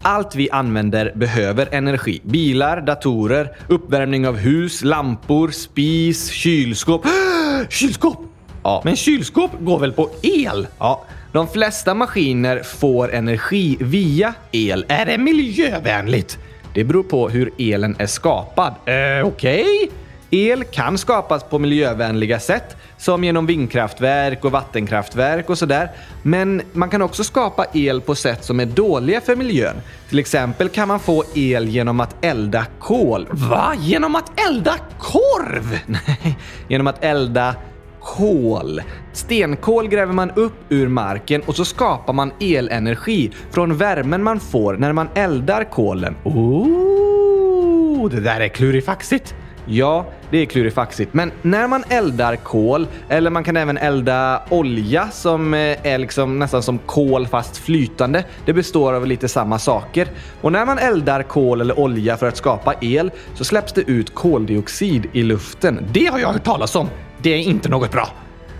Allt 0.01 0.35
vi 0.35 0.49
använder 0.49 1.13
behöver 1.15 1.67
energi. 1.71 2.21
Bilar, 2.23 2.81
datorer, 2.81 3.57
uppvärmning 3.67 4.27
av 4.27 4.37
hus, 4.37 4.83
lampor, 4.83 5.47
spis, 5.47 6.29
kylskåp. 6.29 7.05
kylskåp! 7.69 8.17
Ja, 8.63 8.81
men 8.85 8.95
kylskåp 8.95 9.51
går 9.59 9.79
väl 9.79 9.91
på 9.91 10.09
el? 10.21 10.67
Ja. 10.79 11.05
De 11.33 11.47
flesta 11.47 11.93
maskiner 11.93 12.63
får 12.63 13.13
energi 13.13 13.77
via 13.79 14.33
el. 14.51 14.85
Är 14.87 15.05
det 15.05 15.17
miljövänligt? 15.17 16.39
Det 16.73 16.83
beror 16.83 17.03
på 17.03 17.29
hur 17.29 17.51
elen 17.57 17.95
är 17.99 18.05
skapad. 18.05 18.73
Eh, 18.85 19.27
okej? 19.27 19.63
Okay. 19.63 19.97
El 20.33 20.63
kan 20.63 20.97
skapas 20.97 21.43
på 21.43 21.59
miljövänliga 21.59 22.39
sätt, 22.39 22.77
som 22.97 23.23
genom 23.23 23.45
vindkraftverk 23.45 24.45
och 24.45 24.51
vattenkraftverk 24.51 25.49
och 25.49 25.57
sådär. 25.57 25.91
Men 26.23 26.61
man 26.73 26.89
kan 26.89 27.01
också 27.01 27.23
skapa 27.23 27.65
el 27.73 28.01
på 28.01 28.15
sätt 28.15 28.43
som 28.43 28.59
är 28.59 28.65
dåliga 28.65 29.21
för 29.21 29.35
miljön. 29.35 29.75
Till 30.09 30.19
exempel 30.19 30.69
kan 30.69 30.87
man 30.87 30.99
få 30.99 31.23
el 31.35 31.69
genom 31.69 31.99
att 31.99 32.25
elda 32.25 32.65
kol. 32.79 33.27
Va? 33.31 33.73
Genom 33.79 34.15
att 34.15 34.39
elda 34.49 34.75
korv? 34.99 35.79
Nej, 35.85 36.37
genom 36.67 36.87
att 36.87 37.03
elda 37.03 37.55
kol. 38.01 38.81
Stenkol 39.13 39.87
gräver 39.87 40.13
man 40.13 40.31
upp 40.31 40.53
ur 40.69 40.87
marken 40.87 41.41
och 41.41 41.55
så 41.55 41.65
skapar 41.65 42.13
man 42.13 42.31
elenergi 42.39 43.31
från 43.51 43.77
värmen 43.77 44.23
man 44.23 44.39
får 44.39 44.73
när 44.73 44.93
man 44.93 45.09
eldar 45.15 45.63
kolen. 45.63 46.15
Oh, 46.23 48.09
det 48.09 48.19
där 48.19 48.39
är 48.39 48.47
klurifaxigt! 48.47 49.35
Ja, 49.65 50.05
det 50.31 50.37
är 50.37 50.45
klurifaxigt. 50.45 51.13
Men 51.13 51.31
när 51.41 51.67
man 51.67 51.83
eldar 51.89 52.35
kol, 52.35 52.87
eller 53.09 53.29
man 53.29 53.43
kan 53.43 53.57
även 53.57 53.77
elda 53.77 54.41
olja 54.49 55.09
som 55.11 55.53
eh, 55.53 55.59
är 55.87 55.97
liksom 55.97 56.39
nästan 56.39 56.63
som 56.63 56.77
kol 56.77 57.27
fast 57.27 57.57
flytande. 57.57 58.23
Det 58.45 58.53
består 58.53 58.93
av 58.93 59.07
lite 59.07 59.27
samma 59.27 59.59
saker. 59.59 60.07
Och 60.41 60.51
när 60.51 60.65
man 60.65 60.77
eldar 60.77 61.23
kol 61.23 61.61
eller 61.61 61.79
olja 61.79 62.17
för 62.17 62.27
att 62.27 62.37
skapa 62.37 62.73
el 62.81 63.11
så 63.35 63.43
släpps 63.43 63.73
det 63.73 63.81
ut 63.81 64.15
koldioxid 64.15 65.07
i 65.11 65.23
luften. 65.23 65.85
Det 65.91 66.05
har 66.05 66.19
jag 66.19 66.27
hört 66.27 66.43
talas 66.43 66.75
om. 66.75 66.89
Det 67.17 67.29
är 67.29 67.37
inte 67.37 67.69
något 67.69 67.91
bra. 67.91 68.07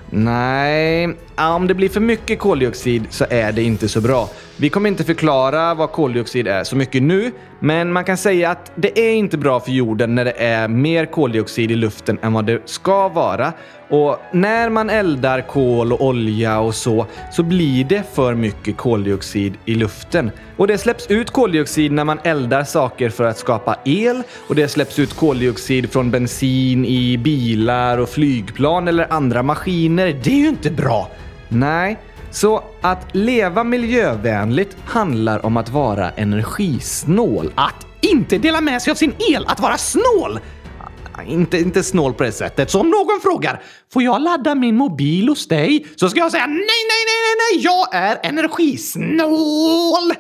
Nej, 0.10 1.16
om 1.38 1.68
det 1.68 1.74
blir 1.74 1.90
för 1.90 2.00
mycket 2.00 2.40
koldioxid 2.40 3.08
så 3.10 3.26
är 3.30 3.52
det 3.52 3.64
inte 3.64 3.88
så 3.88 4.02
bra. 4.02 4.30
Vi 4.58 4.70
kommer 4.70 4.90
inte 4.90 5.04
förklara 5.04 5.74
vad 5.74 5.92
koldioxid 5.92 6.48
är 6.48 6.64
så 6.64 6.76
mycket 6.76 7.04
nu, 7.04 7.32
men 7.60 7.94
man 7.94 8.04
kan 8.04 8.18
säga 8.18 8.50
att 8.50 8.72
det 8.76 9.00
är 9.00 9.14
inte 9.14 9.38
bra 9.38 9.60
för 9.60 9.72
jorden 9.72 10.16
när 10.16 10.26
det 10.26 10.32
är 10.32 10.68
mer 10.68 11.06
koldioxid 11.06 11.72
i 11.72 11.76
luften 11.76 12.20
än 12.22 12.34
vad 12.34 12.46
det 12.46 12.62
ska 12.66 13.10
vara. 13.10 13.54
Och 13.90 14.20
när 14.32 14.70
man 14.70 14.90
eldar 14.90 15.42
kol 15.42 15.94
och 15.94 16.06
olja 16.06 16.60
och 16.60 16.76
så, 16.76 17.06
så 17.32 17.44
blir 17.44 17.84
det 17.84 18.04
för 18.14 18.36
mycket 18.36 18.78
koldioxid 18.78 19.54
i 19.66 19.76
luften. 19.76 20.32
Och 20.58 20.68
det 20.68 20.78
släpps 20.78 21.08
ut 21.08 21.32
koldioxid 21.32 21.92
när 21.92 22.04
man 22.04 22.20
eldar 22.24 22.64
saker 22.64 23.10
för 23.10 23.24
att 23.24 23.38
skapa 23.38 23.76
el 23.86 24.24
och 24.48 24.56
det 24.56 24.68
släpps 24.68 25.00
ut 25.00 25.14
koldioxid 25.14 25.92
från 25.92 26.12
bensin 26.12 26.86
i 26.86 27.18
bilar 27.18 27.98
och 27.98 28.10
flygplan 28.10 28.88
eller 28.88 29.14
andra 29.14 29.44
maskiner. 29.44 30.20
Det 30.24 30.32
är 30.32 30.40
ju 30.40 30.50
inte 30.50 30.72
bra. 30.72 31.10
Nej, 31.54 32.00
så 32.32 32.64
att 32.82 33.16
leva 33.16 33.64
miljövänligt 33.64 34.78
handlar 34.86 35.46
om 35.46 35.58
att 35.58 35.70
vara 35.70 36.12
energisnål. 36.12 37.52
Att 37.56 37.88
inte 38.02 38.38
dela 38.38 38.62
med 38.62 38.82
sig 38.82 38.92
av 38.92 38.96
sin 38.96 39.14
el, 39.34 39.46
att 39.48 39.60
vara 39.60 39.78
snål! 39.78 40.40
Ah, 41.14 41.24
inte, 41.24 41.58
inte 41.58 41.84
snål 41.84 42.14
på 42.14 42.24
det 42.24 42.32
sättet. 42.32 42.72
Så 42.72 42.80
om 42.80 42.90
någon 42.90 43.20
frågar 43.22 43.62
“Får 43.94 44.04
jag 44.04 44.22
ladda 44.22 44.56
min 44.56 44.76
mobil 44.76 45.30
hos 45.30 45.48
dig?” 45.48 45.86
så 45.96 46.10
ska 46.10 46.20
jag 46.20 46.32
säga 46.32 46.48
“Nej, 46.48 46.56
nej, 46.56 46.66
nej, 47.08 47.22
nej, 47.24 47.36
nej, 47.54 47.64
jag 47.64 47.96
är 47.96 48.30
energisnål!” 48.30 50.14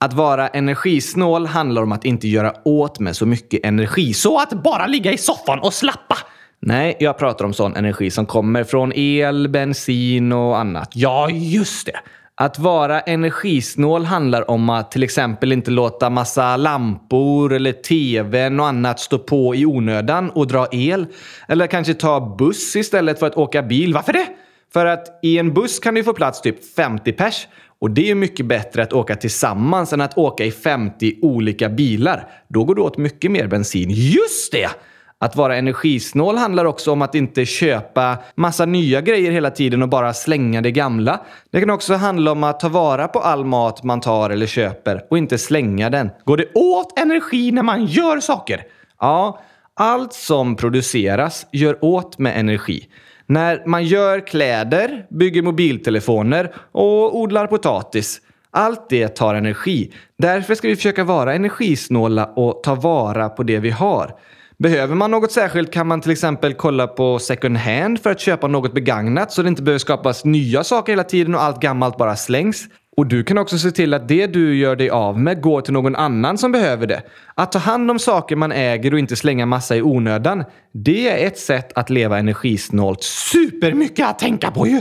Att 0.00 0.12
vara 0.12 0.48
energisnål 0.48 1.46
handlar 1.46 1.82
om 1.82 1.92
att 1.92 2.04
inte 2.04 2.28
göra 2.28 2.52
åt 2.64 3.00
med 3.00 3.16
så 3.16 3.26
mycket 3.26 3.64
energi. 3.64 4.14
Så 4.14 4.38
att 4.38 4.62
bara 4.62 4.86
ligga 4.86 5.12
i 5.12 5.18
soffan 5.18 5.58
och 5.58 5.74
slappa. 5.74 6.16
Nej, 6.60 6.96
jag 7.00 7.18
pratar 7.18 7.44
om 7.44 7.52
sån 7.52 7.76
energi 7.76 8.10
som 8.10 8.26
kommer 8.26 8.64
från 8.64 8.92
el, 8.94 9.48
bensin 9.48 10.32
och 10.32 10.58
annat. 10.58 10.90
Ja, 10.94 11.30
just 11.30 11.86
det! 11.86 12.00
Att 12.38 12.58
vara 12.58 13.00
energisnål 13.00 14.04
handlar 14.04 14.50
om 14.50 14.70
att 14.70 14.90
till 14.90 15.02
exempel 15.02 15.52
inte 15.52 15.70
låta 15.70 16.10
massa 16.10 16.56
lampor 16.56 17.52
eller 17.52 17.72
tvn 17.72 18.60
och 18.60 18.66
annat 18.66 19.00
stå 19.00 19.18
på 19.18 19.54
i 19.54 19.66
onödan 19.66 20.30
och 20.30 20.46
dra 20.46 20.66
el. 20.72 21.06
Eller 21.48 21.66
kanske 21.66 21.94
ta 21.94 22.36
buss 22.38 22.76
istället 22.76 23.18
för 23.18 23.26
att 23.26 23.36
åka 23.36 23.62
bil. 23.62 23.94
Varför 23.94 24.12
det? 24.12 24.26
För 24.72 24.86
att 24.86 25.18
i 25.22 25.38
en 25.38 25.54
buss 25.54 25.78
kan 25.78 25.94
du 25.94 26.04
få 26.04 26.12
plats 26.12 26.40
typ 26.40 26.74
50 26.74 27.12
pers. 27.12 27.48
Och 27.78 27.90
det 27.90 28.10
är 28.10 28.14
mycket 28.14 28.46
bättre 28.46 28.82
att 28.82 28.92
åka 28.92 29.16
tillsammans 29.16 29.92
än 29.92 30.00
att 30.00 30.18
åka 30.18 30.44
i 30.44 30.50
50 30.50 31.18
olika 31.22 31.68
bilar. 31.68 32.28
Då 32.48 32.64
går 32.64 32.74
det 32.74 32.80
åt 32.80 32.98
mycket 32.98 33.30
mer 33.30 33.46
bensin. 33.46 33.90
Just 33.90 34.52
det! 34.52 34.70
Att 35.18 35.36
vara 35.36 35.56
energisnål 35.56 36.36
handlar 36.36 36.64
också 36.64 36.92
om 36.92 37.02
att 37.02 37.14
inte 37.14 37.44
köpa 37.44 38.18
massa 38.34 38.66
nya 38.66 39.00
grejer 39.00 39.30
hela 39.30 39.50
tiden 39.50 39.82
och 39.82 39.88
bara 39.88 40.14
slänga 40.14 40.60
det 40.60 40.70
gamla. 40.70 41.20
Det 41.50 41.60
kan 41.60 41.70
också 41.70 41.94
handla 41.94 42.32
om 42.32 42.44
att 42.44 42.60
ta 42.60 42.68
vara 42.68 43.08
på 43.08 43.18
all 43.20 43.44
mat 43.44 43.82
man 43.82 44.00
tar 44.00 44.30
eller 44.30 44.46
köper 44.46 45.04
och 45.10 45.18
inte 45.18 45.38
slänga 45.38 45.90
den. 45.90 46.10
Går 46.24 46.36
det 46.36 46.46
åt 46.54 46.98
energi 46.98 47.52
när 47.52 47.62
man 47.62 47.86
gör 47.86 48.20
saker? 48.20 48.62
Ja, 49.00 49.40
allt 49.74 50.12
som 50.12 50.56
produceras 50.56 51.46
gör 51.52 51.84
åt 51.84 52.18
med 52.18 52.40
energi. 52.40 52.88
När 53.26 53.62
man 53.66 53.84
gör 53.84 54.26
kläder, 54.26 55.06
bygger 55.10 55.42
mobiltelefoner 55.42 56.54
och 56.72 57.18
odlar 57.18 57.46
potatis. 57.46 58.20
Allt 58.50 58.88
det 58.88 59.08
tar 59.08 59.34
energi. 59.34 59.92
Därför 60.18 60.54
ska 60.54 60.68
vi 60.68 60.76
försöka 60.76 61.04
vara 61.04 61.34
energisnåla 61.34 62.26
och 62.26 62.62
ta 62.62 62.74
vara 62.74 63.28
på 63.28 63.42
det 63.42 63.58
vi 63.58 63.70
har. 63.70 64.14
Behöver 64.58 64.94
man 64.94 65.10
något 65.10 65.32
särskilt 65.32 65.72
kan 65.72 65.86
man 65.86 66.00
till 66.00 66.10
exempel 66.10 66.54
kolla 66.54 66.86
på 66.86 67.18
second 67.18 67.56
hand 67.56 68.00
för 68.00 68.10
att 68.10 68.20
köpa 68.20 68.46
något 68.46 68.74
begagnat 68.74 69.32
så 69.32 69.42
det 69.42 69.48
inte 69.48 69.62
behöver 69.62 69.78
skapas 69.78 70.24
nya 70.24 70.64
saker 70.64 70.92
hela 70.92 71.04
tiden 71.04 71.34
och 71.34 71.42
allt 71.42 71.60
gammalt 71.60 71.96
bara 71.96 72.16
slängs. 72.16 72.66
Och 72.96 73.06
du 73.06 73.24
kan 73.24 73.38
också 73.38 73.58
se 73.58 73.70
till 73.70 73.94
att 73.94 74.08
det 74.08 74.26
du 74.26 74.56
gör 74.56 74.76
dig 74.76 74.90
av 74.90 75.20
med 75.20 75.40
går 75.40 75.60
till 75.60 75.72
någon 75.72 75.96
annan 75.96 76.38
som 76.38 76.52
behöver 76.52 76.86
det. 76.86 77.02
Att 77.34 77.52
ta 77.52 77.58
hand 77.58 77.90
om 77.90 77.98
saker 77.98 78.36
man 78.36 78.52
äger 78.52 78.92
och 78.92 78.98
inte 78.98 79.16
slänga 79.16 79.46
massa 79.46 79.76
i 79.76 79.82
onödan, 79.82 80.44
det 80.72 81.08
är 81.08 81.26
ett 81.26 81.38
sätt 81.38 81.72
att 81.74 81.90
leva 81.90 82.18
energisnålt. 82.18 83.02
Supermycket 83.02 84.08
att 84.08 84.18
tänka 84.18 84.50
på 84.50 84.66
ju! 84.66 84.80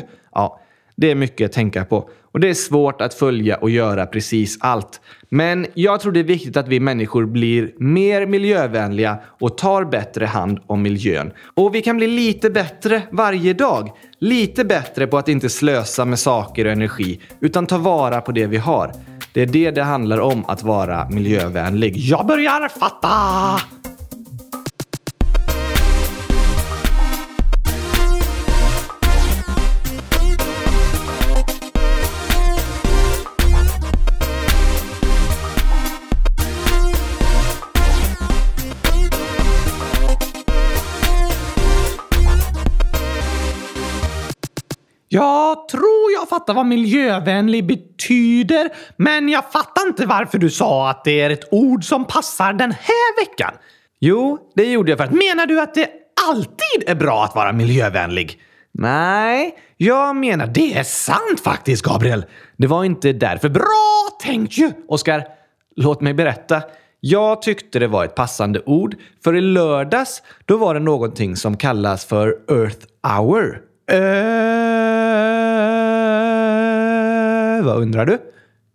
Det 0.96 1.12
är 1.12 1.16
mycket 1.16 1.46
att 1.46 1.52
tänka 1.52 1.86
på. 1.86 2.10
Och 2.32 2.40
det 2.40 2.50
är 2.50 2.54
svårt 2.54 3.02
att 3.02 3.14
följa 3.14 3.58
och 3.58 3.70
göra 3.70 4.06
precis 4.06 4.58
allt. 4.62 5.02
Men 5.30 5.66
jag 5.74 6.00
tror 6.00 6.12
det 6.12 6.20
är 6.20 6.24
viktigt 6.24 6.58
att 6.58 6.68
vi 6.68 6.80
människor 6.80 7.26
blir 7.26 7.72
mer 7.78 8.26
miljövänliga 8.26 9.18
och 9.40 9.58
tar 9.58 9.86
bättre 9.86 10.26
hand 10.26 10.60
om 10.68 10.82
miljön. 10.82 11.32
Och 11.54 11.76
vi 11.76 11.82
kan 11.82 11.98
bli 11.98 12.08
lite 12.08 12.50
bättre 12.50 13.02
varje 13.12 13.54
dag. 13.54 13.92
Lite 14.20 14.66
bättre 14.66 15.08
på 15.08 15.18
att 15.18 15.30
inte 15.30 15.50
slösa 15.50 16.06
med 16.06 16.20
saker 16.20 16.66
och 16.66 16.72
energi, 16.72 17.20
utan 17.40 17.68
ta 17.68 17.78
vara 17.78 18.22
på 18.22 18.32
det 18.32 18.48
vi 18.48 18.58
har. 18.58 18.92
Det 19.34 19.42
är 19.42 19.46
det 19.46 19.72
det 19.72 19.84
handlar 19.84 20.20
om 20.20 20.46
att 20.46 20.64
vara 20.64 21.10
miljövänlig. 21.10 21.98
Jag 21.98 22.28
börjar 22.28 22.70
fatta! 22.70 23.95
Jag 45.16 45.68
tror 45.68 46.12
jag 46.20 46.30
fattar 46.30 46.54
vad 46.54 46.66
miljövänlig 46.66 47.68
betyder, 47.68 48.70
men 48.98 49.30
jag 49.30 49.52
fattar 49.52 49.88
inte 49.88 50.06
varför 50.06 50.38
du 50.38 50.50
sa 50.50 50.90
att 50.90 51.04
det 51.04 51.22
är 51.22 51.30
ett 51.30 51.48
ord 51.52 51.84
som 51.84 52.06
passar 52.06 52.54
den 52.54 52.72
här 52.72 53.26
veckan. 53.26 53.52
Jo, 54.00 54.40
det 54.56 54.66
gjorde 54.66 54.92
jag 54.92 54.98
för 54.98 55.06
att... 55.06 55.12
Menar 55.12 55.46
du 55.46 55.62
att 55.62 55.74
det 55.74 55.90
alltid 56.30 56.90
är 56.90 56.96
bra 56.96 57.24
att 57.24 57.36
vara 57.36 57.52
miljövänlig? 57.54 58.42
Nej, 58.72 59.56
jag 59.78 60.16
menar 60.16 60.48
det 60.48 60.78
är 60.78 60.84
sant 60.84 61.40
faktiskt, 61.44 61.84
Gabriel. 61.86 62.26
Det 62.58 62.68
var 62.68 62.84
inte 62.84 63.14
därför. 63.14 63.50
Bra 63.50 64.10
tänkt 64.22 64.58
ju! 64.58 64.72
Oskar, 64.88 65.24
låt 65.76 66.02
mig 66.02 66.14
berätta. 66.14 66.62
Jag 67.00 67.42
tyckte 67.42 67.80
det 67.80 67.88
var 67.88 68.06
ett 68.06 68.16
passande 68.16 68.62
ord, 68.66 68.96
för 69.24 69.36
i 69.36 69.42
lördags 69.42 70.24
då 70.46 70.58
var 70.58 70.74
det 70.74 70.80
någonting 70.80 71.36
som 71.36 71.58
kallas 71.58 72.06
för 72.06 72.28
Earth 72.50 72.86
Hour. 73.08 73.62
Äh, 73.88 73.98
vad 77.64 77.78
undrar 77.82 78.06
du? 78.06 78.20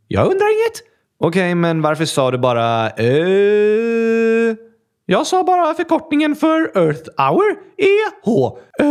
Jag 0.08 0.30
undrar 0.30 0.46
inget. 0.46 0.82
Okej, 1.18 1.40
okay, 1.40 1.54
men 1.54 1.82
varför 1.82 2.04
sa 2.04 2.30
du 2.30 2.38
bara 2.38 2.90
eh? 2.90 4.56
Jag 5.06 5.26
sa 5.26 5.44
bara 5.44 5.74
förkortningen 5.74 6.36
för 6.36 6.78
Earth 6.78 7.10
Hour, 7.16 7.56
EH. 7.76 8.28
Eh. 8.80 8.90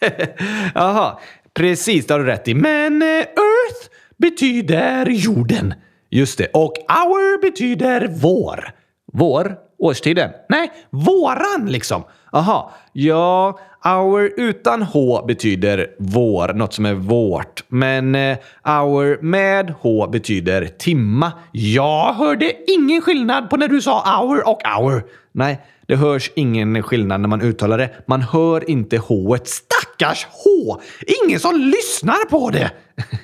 Jaha, 0.74 1.18
precis, 1.54 2.06
det 2.06 2.14
har 2.14 2.18
du 2.20 2.26
rätt 2.26 2.48
i. 2.48 2.54
Men 2.54 3.02
eh, 3.02 3.08
Earth 3.08 3.90
betyder 4.18 5.06
jorden. 5.06 5.74
Just 6.10 6.38
det. 6.38 6.46
Och 6.46 6.74
hour 6.88 7.40
betyder 7.40 8.08
vår. 8.08 8.70
Vår? 9.12 9.69
Årstiden? 9.80 10.30
Nej, 10.48 10.72
våran 10.90 11.66
liksom. 11.68 12.02
Aha, 12.32 12.72
ja, 12.92 13.58
hour 13.84 14.32
utan 14.36 14.82
H 14.82 15.24
betyder 15.26 15.86
vår, 15.98 16.52
något 16.52 16.74
som 16.74 16.86
är 16.86 16.94
vårt. 16.94 17.64
Men 17.68 18.14
eh, 18.14 18.38
hour 18.64 19.18
med 19.22 19.74
H 19.80 20.08
betyder 20.12 20.66
timma. 20.66 21.32
Jag 21.52 22.12
hörde 22.12 22.52
ingen 22.66 23.02
skillnad 23.02 23.50
på 23.50 23.56
när 23.56 23.68
du 23.68 23.82
sa 23.82 24.20
hour 24.20 24.48
och 24.48 24.60
hour. 24.76 25.04
Nej, 25.32 25.60
det 25.86 25.96
hörs 25.96 26.30
ingen 26.36 26.82
skillnad 26.82 27.20
när 27.20 27.28
man 27.28 27.42
uttalar 27.42 27.78
det. 27.78 27.90
Man 28.06 28.22
hör 28.22 28.70
inte 28.70 28.98
H. 28.98 29.36
Stackars 29.80 30.26
H! 30.30 30.80
Ingen 31.24 31.40
som 31.40 31.56
lyssnar 31.56 32.28
på 32.28 32.50
det! 32.50 32.70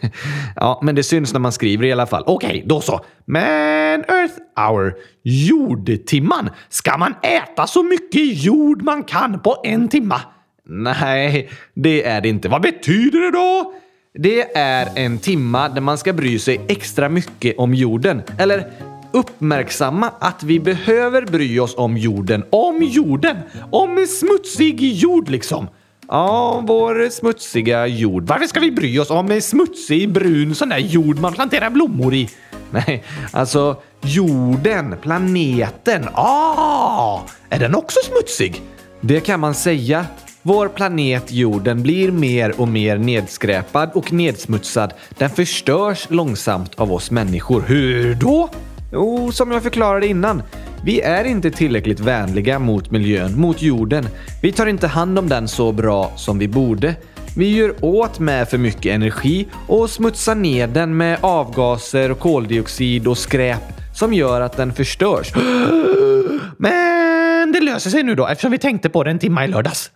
ja, 0.56 0.80
men 0.82 0.94
det 0.94 1.02
syns 1.02 1.32
när 1.32 1.40
man 1.40 1.52
skriver 1.52 1.84
i 1.84 1.92
alla 1.92 2.06
fall. 2.06 2.24
Okej, 2.26 2.48
okay, 2.48 2.62
då 2.66 2.80
så. 2.80 3.00
Men 3.24 4.00
Earth 4.00 4.34
Hour, 4.56 4.94
jordtimman. 5.22 6.50
Ska 6.68 6.96
man 6.96 7.14
äta 7.22 7.66
så 7.66 7.82
mycket 7.82 8.44
jord 8.44 8.82
man 8.82 9.04
kan 9.04 9.40
på 9.40 9.56
en 9.64 9.88
timma? 9.88 10.20
Nej, 10.64 11.50
det 11.74 12.04
är 12.04 12.20
det 12.20 12.28
inte. 12.28 12.48
Vad 12.48 12.62
betyder 12.62 13.20
det 13.20 13.30
då? 13.30 13.72
Det 14.14 14.56
är 14.56 14.88
en 14.94 15.18
timma 15.18 15.68
där 15.68 15.80
man 15.80 15.98
ska 15.98 16.12
bry 16.12 16.38
sig 16.38 16.60
extra 16.68 17.08
mycket 17.08 17.58
om 17.58 17.74
jorden. 17.74 18.22
Eller 18.38 18.70
uppmärksamma 19.12 20.10
att 20.20 20.42
vi 20.42 20.60
behöver 20.60 21.22
bry 21.22 21.58
oss 21.58 21.74
om 21.76 21.96
jorden. 21.96 22.44
Om 22.50 22.82
jorden! 22.82 23.36
Om 23.70 24.06
smutsig 24.06 24.82
jord 24.82 25.28
liksom. 25.28 25.68
Ja, 26.08 26.64
vår 26.66 27.10
smutsiga 27.10 27.86
jord. 27.86 28.26
Varför 28.26 28.46
ska 28.46 28.60
vi 28.60 28.70
bry 28.70 28.98
oss 28.98 29.10
om 29.10 29.40
smutsig, 29.40 30.12
brun 30.12 30.54
sån 30.54 30.68
där 30.68 30.78
jord 30.78 31.18
man 31.18 31.32
planterar 31.32 31.70
blommor 31.70 32.14
i? 32.14 32.30
Nej, 32.70 33.04
alltså 33.30 33.76
jorden, 34.00 34.94
planeten. 35.02 36.08
Ah! 36.14 37.20
Är 37.48 37.58
den 37.58 37.74
också 37.74 37.98
smutsig? 38.04 38.62
Det 39.00 39.20
kan 39.20 39.40
man 39.40 39.54
säga. 39.54 40.06
Vår 40.42 40.68
planet 40.68 41.32
jorden 41.32 41.82
blir 41.82 42.10
mer 42.10 42.60
och 42.60 42.68
mer 42.68 42.98
nedskräpad 42.98 43.90
och 43.94 44.12
nedsmutsad. 44.12 44.92
Den 45.18 45.30
förstörs 45.30 46.06
långsamt 46.10 46.74
av 46.74 46.92
oss 46.92 47.10
människor. 47.10 47.64
Hur 47.66 48.14
då? 48.14 48.48
Jo, 48.92 49.32
som 49.32 49.50
jag 49.50 49.62
förklarade 49.62 50.06
innan. 50.06 50.42
Vi 50.84 51.00
är 51.00 51.24
inte 51.24 51.50
tillräckligt 51.50 52.00
vänliga 52.00 52.58
mot 52.58 52.90
miljön, 52.90 53.40
mot 53.40 53.62
jorden. 53.62 54.08
Vi 54.42 54.52
tar 54.52 54.66
inte 54.66 54.86
hand 54.86 55.18
om 55.18 55.28
den 55.28 55.48
så 55.48 55.72
bra 55.72 56.12
som 56.16 56.38
vi 56.38 56.48
borde. 56.48 56.94
Vi 57.36 57.56
gör 57.56 57.74
åt 57.80 58.18
med 58.18 58.48
för 58.48 58.58
mycket 58.58 58.94
energi 58.94 59.46
och 59.66 59.90
smutsar 59.90 60.34
ner 60.34 60.66
den 60.66 60.96
med 60.96 61.18
avgaser, 61.20 62.14
koldioxid 62.14 63.06
och 63.06 63.18
skräp 63.18 63.76
som 63.96 64.14
gör 64.14 64.40
att 64.40 64.56
den 64.56 64.72
förstörs. 64.72 65.32
Men 66.58 67.52
det 67.52 67.60
löser 67.60 67.90
sig 67.90 68.02
nu 68.02 68.14
då 68.14 68.26
eftersom 68.26 68.50
vi 68.50 68.58
tänkte 68.58 68.88
på 68.88 69.04
det 69.04 69.10
en 69.10 69.18
timme 69.18 69.44
i 69.44 69.48
lördags. 69.48 69.90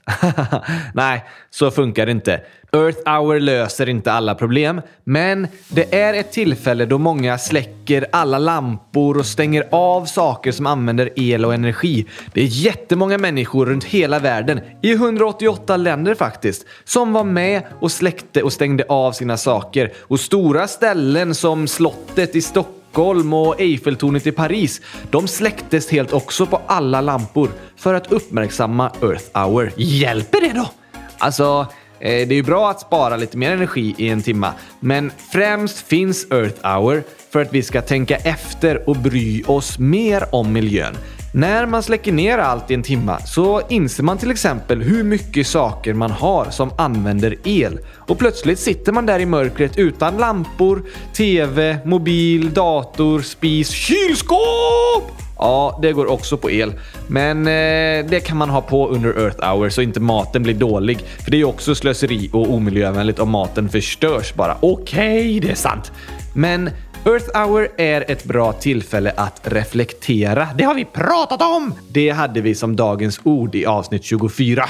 Nej, 0.95 1.25
så 1.51 1.71
funkar 1.71 2.07
det 2.07 2.13
inte. 2.13 2.41
Earth 2.73 3.11
Hour 3.11 3.41
löser 3.41 3.89
inte 3.89 4.13
alla 4.13 4.35
problem, 4.35 4.81
men 5.05 5.49
det 5.69 5.95
är 5.95 6.15
ett 6.15 6.33
tillfälle 6.33 6.87
då 6.87 6.99
många 6.99 7.39
släcker 7.39 8.07
alla 8.13 8.39
lampor 8.39 9.19
och 9.19 9.27
stänger 9.27 9.69
av 9.71 10.05
saker 10.05 10.53
som 10.53 10.67
använder 10.67 11.11
el 11.17 11.45
och 11.45 11.55
energi. 11.55 12.07
Det 12.33 12.41
är 12.41 12.47
jättemånga 12.47 13.19
människor 13.19 13.67
runt 13.67 13.85
hela 13.85 14.19
världen, 14.19 14.61
i 14.83 14.93
188 14.93 15.77
länder 15.77 16.15
faktiskt, 16.15 16.67
som 16.85 17.13
var 17.13 17.25
med 17.25 17.63
och 17.81 17.93
släckte 17.93 18.43
och 18.43 18.53
stängde 18.53 18.85
av 18.89 19.13
sina 19.13 19.37
saker. 19.37 19.93
Och 20.01 20.21
stora 20.21 20.69
ställen 20.69 21.35
som 21.35 21.69
slottet 21.69 22.37
i 22.37 22.41
Stockholm 22.41 22.80
Stockholm 22.91 23.33
och 23.33 23.61
Eiffeltornet 23.61 24.27
i 24.27 24.33
Paris, 24.33 24.81
de 25.11 25.29
släcktes 25.29 25.91
helt 25.91 26.13
också 26.13 26.47
på 26.47 26.61
alla 26.67 27.01
lampor 27.01 27.51
för 27.77 27.95
att 27.95 28.13
uppmärksamma 28.13 28.93
Earth 29.03 29.39
Hour. 29.39 29.73
Hjälper 29.77 30.41
det 30.41 30.53
då? 30.55 30.71
Alltså, 31.19 31.67
eh, 32.01 32.29
det 32.29 32.35
är 32.35 32.37
ju 32.37 32.43
bra 32.43 32.71
att 32.71 32.81
spara 32.81 33.17
lite 33.17 33.37
mer 33.37 33.51
energi 33.51 33.95
i 33.99 34.09
en 34.09 34.23
timma, 34.23 34.53
men 34.81 35.13
främst 35.33 35.79
finns 35.79 36.27
Earth 36.31 36.67
Hour 36.69 37.03
för 37.33 37.43
att 37.43 37.55
vi 37.55 37.63
ska 37.63 37.83
tänka 37.83 38.17
efter 38.17 38.89
och 38.89 38.97
bry 38.97 39.43
oss 39.43 39.79
mer 39.79 40.25
om 40.33 40.53
miljön. 40.53 40.97
När 41.33 41.67
man 41.67 41.83
släcker 41.83 42.13
ner 42.13 42.39
allt 42.39 42.71
i 42.71 42.75
en 42.75 42.83
timma 42.83 43.21
så 43.21 43.63
inser 43.69 44.03
man 44.03 44.19
till 44.19 44.31
exempel 44.31 44.83
hur 44.83 45.05
mycket 45.05 45.47
saker 45.47 45.95
man 45.95 46.11
har 46.11 46.51
som 46.51 46.71
använder 46.77 47.37
el. 47.45 47.79
Och 47.97 48.19
plötsligt 48.19 48.59
sitter 48.59 48.93
man 48.93 49.07
där 49.07 49.19
i 49.19 49.27
mörkret 49.27 49.79
utan 49.79 50.17
lampor, 50.17 50.83
TV, 51.17 51.79
mobil, 51.85 52.55
dator, 52.55 53.21
spis, 53.21 53.71
kylskåp! 53.71 55.13
Ja, 55.39 55.79
det 55.83 55.93
går 55.93 56.07
också 56.07 56.37
på 56.37 56.51
el. 56.51 56.73
Men 57.07 57.47
eh, 57.47 58.11
det 58.11 58.25
kan 58.27 58.37
man 58.37 58.51
ha 58.51 58.61
på 58.61 58.89
under 58.89 59.19
Earth 59.19 59.49
Hour 59.49 59.69
så 59.69 59.83
inte 59.83 60.01
maten 60.01 60.43
blir 60.43 60.55
dålig. 60.55 60.99
För 60.99 61.31
det 61.31 61.37
är 61.37 61.39
ju 61.39 61.45
också 61.45 61.75
slöseri 61.75 62.31
och 62.33 62.51
omiljövänligt 62.51 63.19
om 63.19 63.31
maten 63.31 63.69
förstörs 63.69 64.35
bara. 64.35 64.57
Okej, 64.61 65.19
okay, 65.19 65.41
det 65.41 65.51
är 65.51 65.55
sant. 65.55 65.93
Men 66.35 66.71
Earth 67.05 67.39
Hour 67.39 67.69
är 67.77 68.11
ett 68.11 68.25
bra 68.25 68.53
tillfälle 68.53 69.13
att 69.17 69.41
reflektera. 69.45 70.49
Det 70.59 70.65
har 70.65 70.75
vi 70.75 70.85
pratat 70.85 71.43
om! 71.43 71.75
Det 71.89 72.11
hade 72.11 72.41
vi 72.41 72.55
som 72.55 72.77
dagens 72.77 73.21
ord 73.25 73.55
i 73.55 73.67
avsnitt 73.67 74.05
24. 74.05 74.65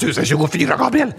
100 0.00 0.24
024, 0.24 0.76
Gabriel! 0.76 1.12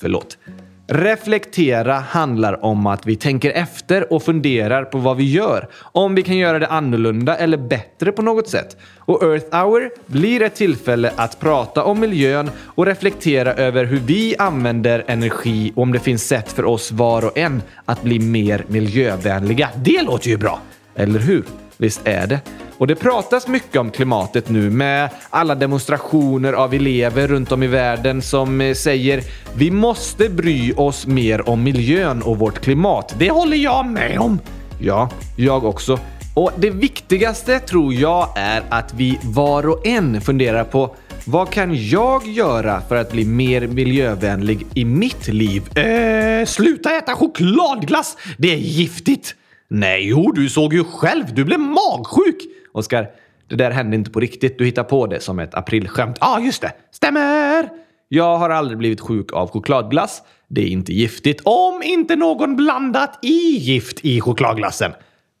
Förlåt. 0.00 0.38
Reflektera 0.86 1.94
handlar 1.94 2.64
om 2.64 2.86
att 2.86 3.06
vi 3.06 3.16
tänker 3.16 3.50
efter 3.50 4.12
och 4.12 4.22
funderar 4.22 4.84
på 4.84 4.98
vad 4.98 5.16
vi 5.16 5.30
gör. 5.30 5.68
Om 5.80 6.14
vi 6.14 6.22
kan 6.22 6.36
göra 6.36 6.58
det 6.58 6.66
annorlunda 6.66 7.36
eller 7.36 7.56
bättre 7.56 8.12
på 8.12 8.22
något 8.22 8.48
sätt. 8.48 8.76
Och 8.98 9.22
Earth 9.22 9.56
Hour 9.56 9.90
blir 10.06 10.42
ett 10.42 10.54
tillfälle 10.54 11.12
att 11.16 11.40
prata 11.40 11.84
om 11.84 12.00
miljön 12.00 12.50
och 12.64 12.86
reflektera 12.86 13.54
över 13.54 13.84
hur 13.84 13.98
vi 13.98 14.36
använder 14.38 15.04
energi 15.06 15.72
och 15.76 15.82
om 15.82 15.92
det 15.92 16.00
finns 16.00 16.28
sätt 16.28 16.52
för 16.52 16.64
oss 16.64 16.92
var 16.92 17.24
och 17.24 17.38
en 17.38 17.62
att 17.84 18.02
bli 18.02 18.18
mer 18.18 18.64
miljövänliga. 18.68 19.68
Det 19.76 20.02
låter 20.02 20.28
ju 20.28 20.36
bra! 20.36 20.60
Eller 20.94 21.18
hur? 21.18 21.44
Visst 21.76 22.00
är 22.04 22.26
det? 22.26 22.40
Och 22.82 22.88
det 22.88 22.94
pratas 22.94 23.48
mycket 23.48 23.76
om 23.76 23.90
klimatet 23.90 24.48
nu 24.48 24.70
med 24.70 25.10
alla 25.30 25.54
demonstrationer 25.54 26.52
av 26.52 26.74
elever 26.74 27.28
runt 27.28 27.52
om 27.52 27.62
i 27.62 27.66
världen 27.66 28.22
som 28.22 28.60
eh, 28.60 28.74
säger 28.74 29.22
vi 29.56 29.70
måste 29.70 30.28
bry 30.28 30.72
oss 30.72 31.06
mer 31.06 31.48
om 31.48 31.62
miljön 31.62 32.22
och 32.22 32.38
vårt 32.38 32.58
klimat. 32.58 33.14
Det 33.18 33.30
håller 33.30 33.56
jag 33.56 33.86
med 33.86 34.18
om! 34.18 34.38
Ja, 34.80 35.10
jag 35.36 35.64
också. 35.64 35.98
Och 36.34 36.52
det 36.56 36.70
viktigaste 36.70 37.58
tror 37.58 37.94
jag 37.94 38.28
är 38.36 38.62
att 38.68 38.94
vi 38.94 39.18
var 39.22 39.68
och 39.68 39.86
en 39.86 40.20
funderar 40.20 40.64
på 40.64 40.96
vad 41.24 41.50
kan 41.50 41.88
jag 41.88 42.26
göra 42.26 42.80
för 42.88 42.96
att 42.96 43.12
bli 43.12 43.24
mer 43.24 43.66
miljövänlig 43.66 44.66
i 44.74 44.84
mitt 44.84 45.28
liv? 45.28 45.78
Eh, 45.78 46.46
sluta 46.46 46.96
äta 46.96 47.14
chokladglass! 47.14 48.16
Det 48.38 48.52
är 48.52 48.58
giftigt! 48.58 49.34
Nej, 49.68 50.08
jo, 50.08 50.32
du 50.32 50.48
såg 50.48 50.74
ju 50.74 50.84
själv. 50.84 51.34
Du 51.34 51.44
blev 51.44 51.60
magsjuk! 51.60 52.48
Oskar, 52.72 53.10
det 53.48 53.56
där 53.56 53.70
hände 53.70 53.96
inte 53.96 54.10
på 54.10 54.20
riktigt. 54.20 54.58
Du 54.58 54.64
hittar 54.64 54.84
på 54.84 55.06
det 55.06 55.20
som 55.20 55.38
ett 55.38 55.54
aprilskämt. 55.54 56.16
Ja, 56.20 56.36
ah, 56.36 56.40
just 56.40 56.62
det. 56.62 56.72
Stämmer! 56.90 57.68
Jag 58.08 58.38
har 58.38 58.50
aldrig 58.50 58.78
blivit 58.78 59.00
sjuk 59.00 59.32
av 59.32 59.50
chokladglass. 59.50 60.22
Det 60.48 60.60
är 60.60 60.66
inte 60.66 60.92
giftigt 60.92 61.40
om 61.44 61.82
inte 61.84 62.16
någon 62.16 62.56
blandat 62.56 63.18
i 63.22 63.56
gift 63.58 64.04
i 64.04 64.20
chokladglassen. 64.20 64.92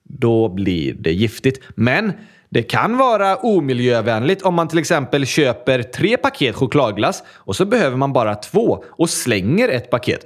Då 0.02 0.48
blir 0.48 0.94
det 0.94 1.12
giftigt. 1.12 1.62
Men 1.74 2.12
det 2.52 2.62
kan 2.62 2.96
vara 2.96 3.36
omiljövänligt 3.36 4.42
om 4.42 4.54
man 4.54 4.68
till 4.68 4.78
exempel 4.78 5.26
köper 5.26 5.82
tre 5.82 6.16
paket 6.16 6.54
chokladglass 6.54 7.22
och 7.28 7.56
så 7.56 7.64
behöver 7.64 7.96
man 7.96 8.12
bara 8.12 8.34
två 8.34 8.84
och 8.88 9.10
slänger 9.10 9.68
ett 9.68 9.90
paket. 9.90 10.24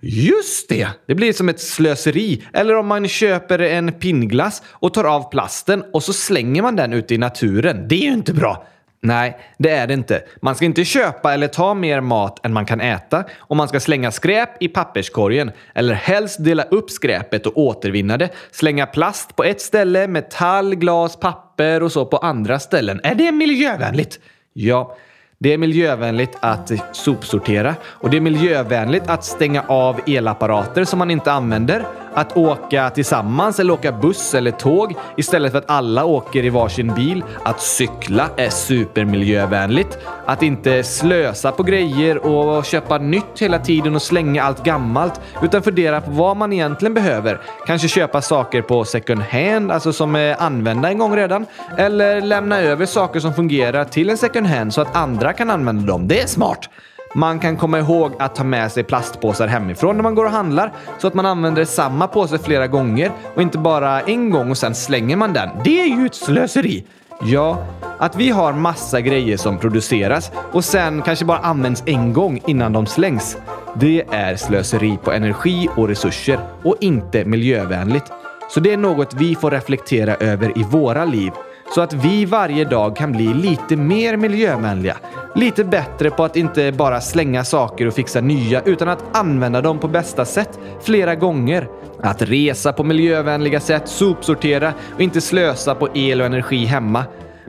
Just 0.00 0.68
det! 0.68 0.88
Det 1.06 1.14
blir 1.14 1.32
som 1.32 1.48
ett 1.48 1.60
slöseri. 1.60 2.42
Eller 2.52 2.76
om 2.76 2.86
man 2.86 3.08
köper 3.08 3.58
en 3.58 3.92
pinnglass 3.92 4.62
och 4.68 4.94
tar 4.94 5.04
av 5.04 5.30
plasten 5.30 5.84
och 5.92 6.02
så 6.02 6.12
slänger 6.12 6.62
man 6.62 6.76
den 6.76 6.92
ute 6.92 7.14
i 7.14 7.18
naturen. 7.18 7.88
Det 7.88 7.94
är 7.94 8.04
ju 8.04 8.12
inte 8.12 8.34
bra. 8.34 8.66
Nej, 9.02 9.38
det 9.58 9.70
är 9.70 9.86
det 9.86 9.94
inte. 9.94 10.22
Man 10.42 10.54
ska 10.54 10.64
inte 10.64 10.84
köpa 10.84 11.34
eller 11.34 11.48
ta 11.48 11.74
mer 11.74 12.00
mat 12.00 12.46
än 12.46 12.52
man 12.52 12.66
kan 12.66 12.80
äta 12.80 13.24
och 13.38 13.56
man 13.56 13.68
ska 13.68 13.80
slänga 13.80 14.10
skräp 14.10 14.62
i 14.62 14.68
papperskorgen 14.68 15.50
eller 15.74 15.94
helst 15.94 16.44
dela 16.44 16.62
upp 16.62 16.90
skräpet 16.90 17.46
och 17.46 17.58
återvinna 17.58 18.16
det. 18.16 18.28
Slänga 18.50 18.86
plast 18.86 19.36
på 19.36 19.44
ett 19.44 19.60
ställe, 19.60 20.06
metall, 20.08 20.74
glas, 20.74 21.16
papper 21.16 21.82
och 21.82 21.92
så 21.92 22.06
på 22.06 22.16
andra 22.16 22.58
ställen. 22.58 23.00
Är 23.02 23.14
det 23.14 23.32
miljövänligt? 23.32 24.20
Ja, 24.52 24.96
Det 25.38 25.52
är 25.52 25.58
miljövänligt 25.58 26.36
att 26.40 26.70
sopsortera 26.92 27.74
och 27.84 28.10
det 28.10 28.16
är 28.16 28.20
miljövänligt 28.20 29.10
att 29.10 29.24
stänga 29.24 29.62
av 29.68 30.00
elapparater 30.06 30.84
som 30.84 30.98
man 30.98 31.10
inte 31.10 31.32
använder. 31.32 31.84
Att 32.14 32.36
åka 32.36 32.90
tillsammans 32.90 33.60
eller 33.60 33.72
åka 33.72 33.92
buss 33.92 34.34
eller 34.34 34.50
tåg 34.50 34.94
istället 35.16 35.52
för 35.52 35.58
att 35.58 35.70
alla 35.70 36.04
åker 36.04 36.44
i 36.44 36.48
varsin 36.48 36.94
bil. 36.94 37.24
Att 37.42 37.60
cykla 37.60 38.28
är 38.36 38.48
supermiljövänligt. 38.50 39.98
Att 40.26 40.42
inte 40.42 40.82
slösa 40.82 41.52
på 41.52 41.62
grejer 41.62 42.26
och 42.26 42.64
köpa 42.64 42.98
nytt 42.98 43.38
hela 43.38 43.58
tiden 43.58 43.94
och 43.94 44.02
slänga 44.02 44.42
allt 44.42 44.64
gammalt 44.64 45.20
utan 45.42 45.62
fundera 45.62 46.00
på 46.00 46.10
vad 46.10 46.36
man 46.36 46.52
egentligen 46.52 46.94
behöver. 46.94 47.40
Kanske 47.66 47.88
köpa 47.88 48.22
saker 48.22 48.62
på 48.62 48.84
second 48.84 49.20
hand, 49.20 49.72
alltså 49.72 49.92
som 49.92 50.16
är 50.16 50.42
använda 50.42 50.90
en 50.90 50.98
gång 50.98 51.16
redan. 51.16 51.46
Eller 51.78 52.20
lämna 52.20 52.60
över 52.60 52.86
saker 52.86 53.20
som 53.20 53.34
fungerar 53.34 53.84
till 53.84 54.10
en 54.10 54.16
second 54.16 54.46
hand 54.46 54.74
så 54.74 54.80
att 54.80 54.96
andra 54.96 55.32
kan 55.32 55.50
använda 55.50 55.86
dem. 55.86 56.08
Det 56.08 56.22
är 56.22 56.26
smart! 56.26 56.68
Man 57.14 57.38
kan 57.38 57.56
komma 57.56 57.78
ihåg 57.78 58.12
att 58.18 58.34
ta 58.34 58.44
med 58.44 58.72
sig 58.72 58.84
plastpåsar 58.84 59.46
hemifrån 59.46 59.96
när 59.96 60.02
man 60.02 60.14
går 60.14 60.24
och 60.24 60.30
handlar 60.30 60.72
så 60.98 61.06
att 61.06 61.14
man 61.14 61.26
använder 61.26 61.64
samma 61.64 62.06
påse 62.06 62.38
flera 62.38 62.66
gånger 62.66 63.12
och 63.34 63.42
inte 63.42 63.58
bara 63.58 64.00
en 64.00 64.30
gång 64.30 64.50
och 64.50 64.58
sen 64.58 64.74
slänger 64.74 65.16
man 65.16 65.32
den. 65.32 65.48
Det 65.64 65.80
är 65.80 65.86
ju 65.86 66.06
ett 66.06 66.14
slöseri! 66.14 66.84
Ja, 67.22 67.66
att 67.98 68.16
vi 68.16 68.30
har 68.30 68.52
massa 68.52 69.00
grejer 69.00 69.36
som 69.36 69.58
produceras 69.58 70.32
och 70.52 70.64
sen 70.64 71.02
kanske 71.02 71.24
bara 71.24 71.38
används 71.38 71.82
en 71.86 72.12
gång 72.12 72.40
innan 72.46 72.72
de 72.72 72.86
slängs. 72.86 73.38
Det 73.74 74.04
är 74.10 74.36
slöseri 74.36 74.98
på 75.04 75.12
energi 75.12 75.68
och 75.76 75.88
resurser 75.88 76.40
och 76.62 76.76
inte 76.80 77.24
miljövänligt. 77.24 78.12
Så 78.50 78.60
det 78.60 78.72
är 78.72 78.76
något 78.76 79.14
vi 79.14 79.34
får 79.34 79.50
reflektera 79.50 80.14
över 80.14 80.58
i 80.58 80.62
våra 80.62 81.04
liv 81.04 81.32
så 81.74 81.80
att 81.80 81.92
vi 81.92 82.24
varje 82.24 82.64
dag 82.64 82.96
kan 82.96 83.12
bli 83.12 83.34
lite 83.34 83.76
mer 83.76 84.16
miljövänliga. 84.16 84.96
Lite 85.34 85.64
bättre 85.64 86.10
på 86.10 86.24
att 86.24 86.36
inte 86.36 86.72
bara 86.72 87.00
slänga 87.00 87.44
saker 87.44 87.86
och 87.86 87.94
fixa 87.94 88.20
nya 88.20 88.62
utan 88.62 88.88
att 88.88 89.16
använda 89.16 89.60
dem 89.60 89.78
på 89.78 89.88
bästa 89.88 90.24
sätt 90.24 90.58
flera 90.82 91.14
gånger. 91.14 91.68
Att 92.02 92.22
resa 92.22 92.72
på 92.72 92.84
miljövänliga 92.84 93.60
sätt, 93.60 93.88
sopsortera 93.88 94.72
och 94.94 95.00
inte 95.00 95.20
slösa 95.20 95.74
på 95.74 95.88
el 95.94 96.20
och 96.20 96.26
energi 96.26 96.64
hemma. 96.64 97.04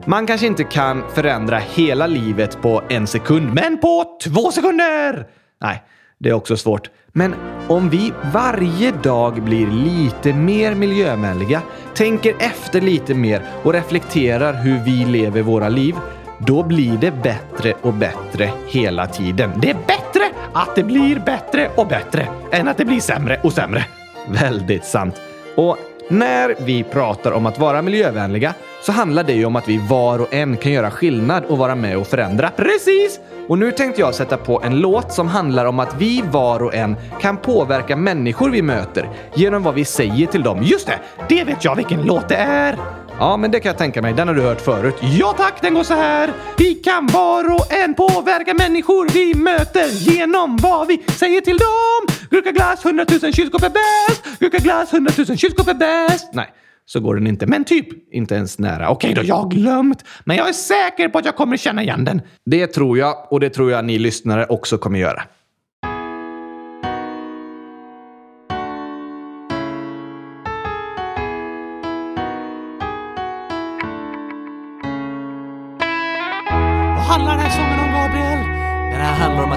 Man 0.06 0.26
kanske 0.26 0.46
inte 0.46 0.64
kan 0.64 1.02
förändra 1.14 1.58
hela 1.58 2.06
livet 2.06 2.62
på 2.62 2.82
en 2.88 3.06
sekund, 3.06 3.54
men 3.54 3.78
på 3.78 4.18
två 4.24 4.50
sekunder! 4.50 5.26
Nej, 5.60 5.82
det 6.18 6.28
är 6.28 6.32
också 6.32 6.56
svårt. 6.56 6.90
Men 7.12 7.34
om 7.68 7.90
vi 7.90 8.12
varje 8.32 8.90
dag 8.90 9.42
blir 9.42 9.66
lite 9.66 10.32
mer 10.32 10.74
miljövänliga, 10.74 11.62
tänker 11.94 12.34
efter 12.38 12.80
lite 12.80 13.14
mer 13.14 13.42
och 13.62 13.72
reflekterar 13.72 14.62
hur 14.62 14.78
vi 14.78 15.04
lever 15.04 15.42
våra 15.42 15.68
liv, 15.68 15.94
då 16.38 16.62
blir 16.62 16.96
det 16.96 17.22
bättre 17.22 17.74
och 17.82 17.94
bättre 17.94 18.50
hela 18.68 19.06
tiden. 19.06 19.50
Det 19.56 19.70
är 19.70 19.74
bättre 19.74 20.22
att 20.52 20.76
det 20.76 20.84
blir 20.84 21.18
bättre 21.18 21.70
och 21.76 21.86
bättre 21.86 22.28
än 22.50 22.68
att 22.68 22.76
det 22.76 22.84
blir 22.84 23.00
sämre 23.00 23.40
och 23.42 23.52
sämre. 23.52 23.84
Väldigt 24.28 24.84
sant. 24.84 25.20
Och 25.56 25.78
när 26.12 26.54
vi 26.58 26.84
pratar 26.84 27.32
om 27.32 27.46
att 27.46 27.58
vara 27.58 27.82
miljövänliga 27.82 28.54
så 28.82 28.92
handlar 28.92 29.24
det 29.24 29.32
ju 29.32 29.44
om 29.44 29.56
att 29.56 29.68
vi 29.68 29.78
var 29.88 30.18
och 30.18 30.34
en 30.34 30.56
kan 30.56 30.72
göra 30.72 30.90
skillnad 30.90 31.44
och 31.44 31.58
vara 31.58 31.74
med 31.74 31.96
och 31.96 32.06
förändra. 32.06 32.50
Precis! 32.56 33.20
Och 33.48 33.58
nu 33.58 33.72
tänkte 33.72 34.00
jag 34.00 34.14
sätta 34.14 34.36
på 34.36 34.62
en 34.62 34.80
låt 34.80 35.12
som 35.12 35.28
handlar 35.28 35.64
om 35.64 35.78
att 35.78 35.94
vi 35.98 36.22
var 36.30 36.62
och 36.62 36.74
en 36.74 36.96
kan 37.20 37.36
påverka 37.36 37.96
människor 37.96 38.50
vi 38.50 38.62
möter 38.62 39.08
genom 39.34 39.62
vad 39.62 39.74
vi 39.74 39.84
säger 39.84 40.26
till 40.26 40.42
dem. 40.42 40.62
Just 40.62 40.86
det! 40.86 40.98
Det 41.28 41.44
vet 41.44 41.64
jag 41.64 41.76
vilken 41.76 42.02
låt 42.02 42.28
det 42.28 42.36
är! 42.36 43.01
Ja, 43.18 43.36
men 43.36 43.50
det 43.50 43.60
kan 43.60 43.70
jag 43.70 43.78
tänka 43.78 44.02
mig. 44.02 44.14
Den 44.14 44.28
har 44.28 44.34
du 44.34 44.42
hört 44.42 44.60
förut. 44.60 44.94
Ja 45.18 45.34
tack, 45.38 45.62
den 45.62 45.74
går 45.74 45.82
så 45.82 45.94
här. 45.94 46.32
Vi 46.58 46.74
kan 46.74 47.06
var 47.06 47.54
och 47.54 47.72
en 47.72 47.94
påverka 47.94 48.54
människor 48.54 49.08
vi 49.08 49.34
möter 49.34 49.88
genom 49.88 50.56
vad 50.56 50.86
vi 50.86 51.02
säger 51.18 51.40
till 51.40 51.56
dem. 51.58 52.16
Gurkaglass, 52.30 52.84
100 52.84 53.06
000 53.22 53.32
kylskåp 53.32 53.62
är 53.62 53.70
bäst. 53.70 54.38
Gurkaglass, 54.40 54.92
100 54.92 55.12
000 55.28 55.38
kylskåp 55.38 55.68
är 55.68 55.74
bäst. 55.74 56.30
Nej, 56.32 56.52
så 56.86 57.00
går 57.00 57.14
den 57.14 57.26
inte. 57.26 57.46
Men 57.46 57.64
typ 57.64 58.12
inte 58.14 58.34
ens 58.34 58.58
nära. 58.58 58.90
Okej 58.90 59.14
då, 59.14 59.22
jag 59.24 59.34
har 59.34 59.48
glömt. 59.50 60.04
Men 60.24 60.36
jag 60.36 60.48
är 60.48 60.52
säker 60.52 61.08
på 61.08 61.18
att 61.18 61.24
jag 61.24 61.36
kommer 61.36 61.56
känna 61.56 61.82
igen 61.82 62.04
den. 62.04 62.22
Det 62.46 62.66
tror 62.66 62.98
jag 62.98 63.32
och 63.32 63.40
det 63.40 63.50
tror 63.50 63.70
jag 63.70 63.84
ni 63.84 63.98
lyssnare 63.98 64.46
också 64.46 64.78
kommer 64.78 64.98
göra. 64.98 65.22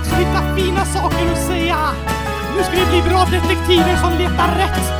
dags 0.00 0.12
att 0.12 0.18
hitta 0.18 0.56
fina 0.56 0.84
saker 0.84 1.32
att 1.32 1.46
säga! 1.46 1.76
Nu 2.56 2.62
ska 2.62 2.72
vi 2.72 2.90
bli 2.90 3.10
bra 3.10 3.24
detektiver 3.24 3.96
som 3.96 4.12
letar 4.18 4.56
rätt! 4.58 4.99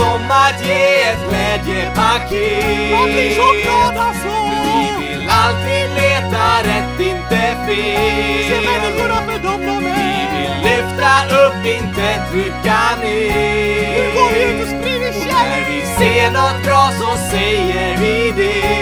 som 0.00 0.30
att 0.30 0.66
ge 0.66 1.02
ett 1.10 1.22
glädjepaket. 1.28 2.90
Jag 2.90 3.06
blir 3.12 3.30
så 3.40 3.48
glad 3.62 3.96
alltså! 4.06 4.34
Vi 4.66 5.06
vill 5.08 5.28
alltid 5.42 5.86
leta 6.00 6.44
rätt, 6.70 6.96
inte 7.12 7.42
fel. 7.66 8.44
Se 8.48 8.56
människorna 8.70 9.18
för 9.26 9.38
dem 9.46 9.60
de 9.66 9.76
Vi 9.98 10.20
vill 10.34 10.54
lyfta 10.68 11.12
upp, 11.42 11.60
inte 11.76 12.06
trycka 12.30 12.80
ner. 13.02 13.92
Nu 13.96 14.02
går 14.16 14.30
vi 14.34 14.40
ut 14.48 14.62
och 14.62 14.68
sprider 14.68 15.12
Och 15.20 15.46
när 15.50 15.62
vi 15.70 15.80
ser 15.98 16.30
något 16.30 16.64
bra 16.64 16.84
så 17.00 17.10
säger 17.30 17.96
vi 18.00 18.32
det. 18.36 18.80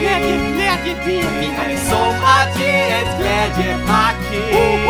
Glädje, 0.00 0.36
glädje, 0.54 0.94
det 1.06 1.72
är 1.72 1.78
som 1.90 2.14
att 2.36 2.60
ge 2.60 2.80
ett 2.98 3.12
glädjepaket. 3.18 4.87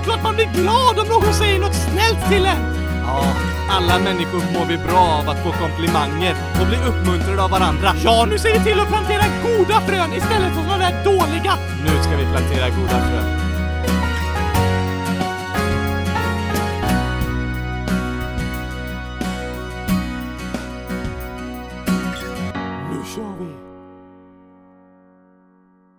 Är 0.00 0.04
klart 0.04 0.22
man 0.22 0.34
blir 0.34 0.50
glad 0.62 0.98
om 0.98 1.08
någon 1.08 1.34
säger 1.34 1.58
något 1.58 1.74
snällt 1.74 2.28
till 2.30 2.46
en! 2.46 2.62
Ja, 3.06 3.24
alla 3.70 3.98
människor 3.98 4.42
mår 4.54 4.66
vi 4.66 4.76
bra 4.78 5.04
av 5.20 5.28
att 5.28 5.42
få 5.44 5.52
komplimanger 5.52 6.34
och 6.60 6.66
bli 6.66 6.78
uppmuntrade 6.88 7.42
av 7.42 7.50
varandra. 7.50 7.88
Ja, 8.04 8.26
nu 8.30 8.38
ser 8.38 8.52
vi 8.58 8.64
till 8.64 8.80
att 8.80 8.88
plantera 8.88 9.22
goda 9.42 9.80
frön 9.80 10.12
istället 10.12 10.54
för 10.54 10.62
sådana 10.62 10.78
där 10.78 11.04
dåliga! 11.04 11.52
Nu 11.84 12.02
ska 12.02 12.16
vi 12.16 12.26
plantera 12.34 12.68
goda 12.68 12.98
frön. 13.08 13.28
Nu 22.90 22.98
kör 23.14 23.34
vi! 23.38 23.50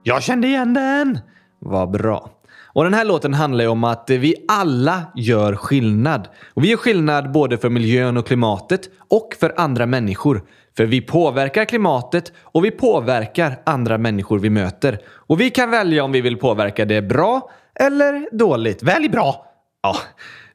Jag 0.03 0.23
kände 0.23 0.47
igen 0.47 0.73
den! 0.73 1.19
Vad 1.59 1.91
bra. 1.91 2.40
Och 2.73 2.83
den 2.83 2.93
här 2.93 3.05
låten 3.05 3.33
handlar 3.33 3.63
ju 3.63 3.69
om 3.69 3.83
att 3.83 4.09
vi 4.09 4.35
alla 4.47 5.03
gör 5.15 5.55
skillnad. 5.55 6.27
Och 6.53 6.63
vi 6.63 6.69
gör 6.69 6.77
skillnad 6.77 7.31
både 7.31 7.57
för 7.57 7.69
miljön 7.69 8.17
och 8.17 8.27
klimatet 8.27 8.89
och 9.07 9.35
för 9.39 9.53
andra 9.57 9.85
människor. 9.85 10.41
För 10.77 10.85
vi 10.85 11.01
påverkar 11.01 11.65
klimatet 11.65 12.33
och 12.41 12.65
vi 12.65 12.71
påverkar 12.71 13.59
andra 13.65 13.97
människor 13.97 14.39
vi 14.39 14.49
möter. 14.49 14.99
Och 15.07 15.41
vi 15.41 15.49
kan 15.49 15.71
välja 15.71 16.03
om 16.03 16.11
vi 16.11 16.21
vill 16.21 16.37
påverka 16.37 16.85
det 16.85 17.01
bra 17.01 17.51
eller 17.75 18.37
dåligt. 18.37 18.83
Välj 18.83 19.09
bra! 19.09 19.45
Ja, 19.83 19.95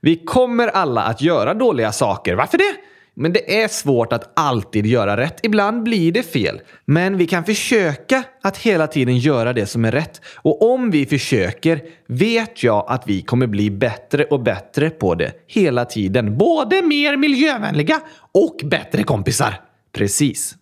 vi 0.00 0.16
kommer 0.16 0.68
alla 0.68 1.02
att 1.02 1.22
göra 1.22 1.54
dåliga 1.54 1.92
saker. 1.92 2.34
Varför 2.34 2.58
det? 2.58 2.74
Men 3.18 3.32
det 3.32 3.62
är 3.62 3.68
svårt 3.68 4.12
att 4.12 4.32
alltid 4.36 4.86
göra 4.86 5.16
rätt. 5.16 5.40
Ibland 5.42 5.82
blir 5.82 6.12
det 6.12 6.22
fel. 6.22 6.60
Men 6.84 7.16
vi 7.16 7.26
kan 7.26 7.44
försöka 7.44 8.24
att 8.42 8.56
hela 8.56 8.86
tiden 8.86 9.18
göra 9.18 9.52
det 9.52 9.66
som 9.66 9.84
är 9.84 9.92
rätt. 9.92 10.20
Och 10.36 10.72
om 10.72 10.90
vi 10.90 11.06
försöker 11.06 11.80
vet 12.08 12.62
jag 12.62 12.84
att 12.88 13.02
vi 13.06 13.22
kommer 13.22 13.46
bli 13.46 13.70
bättre 13.70 14.24
och 14.24 14.42
bättre 14.42 14.90
på 14.90 15.14
det 15.14 15.32
hela 15.46 15.84
tiden. 15.84 16.38
Både 16.38 16.82
mer 16.82 17.16
miljövänliga 17.16 18.00
och 18.32 18.60
bättre 18.64 19.02
kompisar. 19.02 19.60
Precis. 19.92 20.54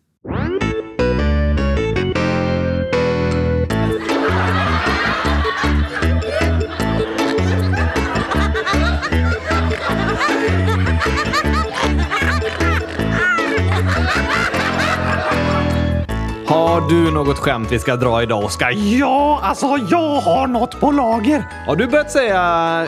Har 16.75 16.89
du 16.89 17.11
något 17.11 17.39
skämt 17.39 17.73
vi 17.73 17.79
ska 17.79 17.97
dra 17.97 18.23
idag, 18.23 18.45
Oskar? 18.45 18.71
Ja, 18.71 19.41
alltså 19.43 19.67
jag 19.91 20.21
har 20.21 20.47
något 20.47 20.81
på 20.81 20.91
lager! 20.91 21.45
Har 21.67 21.77
du 21.77 21.87
börjat 21.87 22.11
säga 22.11 22.41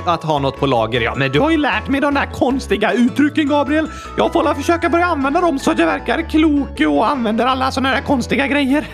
att 0.06 0.22
ha 0.22 0.38
något 0.38 0.60
på 0.60 0.66
lager? 0.66 1.00
Ja, 1.00 1.14
Men 1.14 1.32
du 1.32 1.40
har 1.40 1.50
ju 1.50 1.56
lärt 1.56 1.88
mig 1.88 2.00
de 2.00 2.14
där 2.14 2.26
konstiga 2.26 2.92
uttrycken, 2.92 3.48
Gabriel. 3.48 3.88
Jag 4.16 4.32
får 4.32 4.54
försöka 4.54 4.88
börja 4.88 5.06
använda 5.06 5.40
dem 5.40 5.58
så 5.58 5.70
att 5.70 5.78
jag 5.78 5.86
verkar 5.86 6.30
klok 6.30 6.80
och 6.80 7.08
använder 7.08 7.46
alla 7.46 7.70
såna 7.70 7.90
där 7.90 8.00
konstiga 8.00 8.46
grejer. 8.46 8.86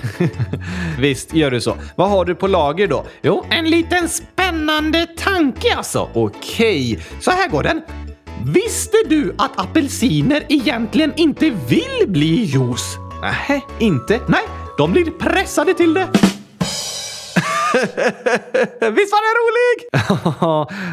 visst 0.99 1.35
gör 1.35 1.51
du 1.51 1.61
så. 1.61 1.77
Vad 1.97 2.11
har 2.11 2.25
du 2.25 2.35
på 2.35 2.47
lager 2.47 2.89
då? 2.89 3.05
Jo, 3.23 3.45
en 3.51 3.65
liten 3.65 4.09
spännande 4.09 5.07
tanke 5.07 5.75
alltså. 5.77 6.09
Okej. 6.15 7.01
Så 7.21 7.31
här 7.31 7.49
går 7.49 7.63
den. 7.63 7.83
Visste 8.45 8.97
du 9.09 9.35
att 9.39 9.61
apelsiner 9.61 10.43
egentligen 10.49 11.13
inte 11.17 11.51
vill 11.51 12.09
bli 12.09 12.45
juice? 12.45 12.99
Nähä, 13.23 13.61
inte? 13.79 14.21
Nej, 14.29 14.43
de 14.77 14.93
blir 14.93 15.11
pressade 15.11 15.75
till 15.75 15.95
det. 15.95 16.32
Visst 18.93 19.13
var 19.13 19.23
den 19.23 19.37
rolig? 19.43 19.89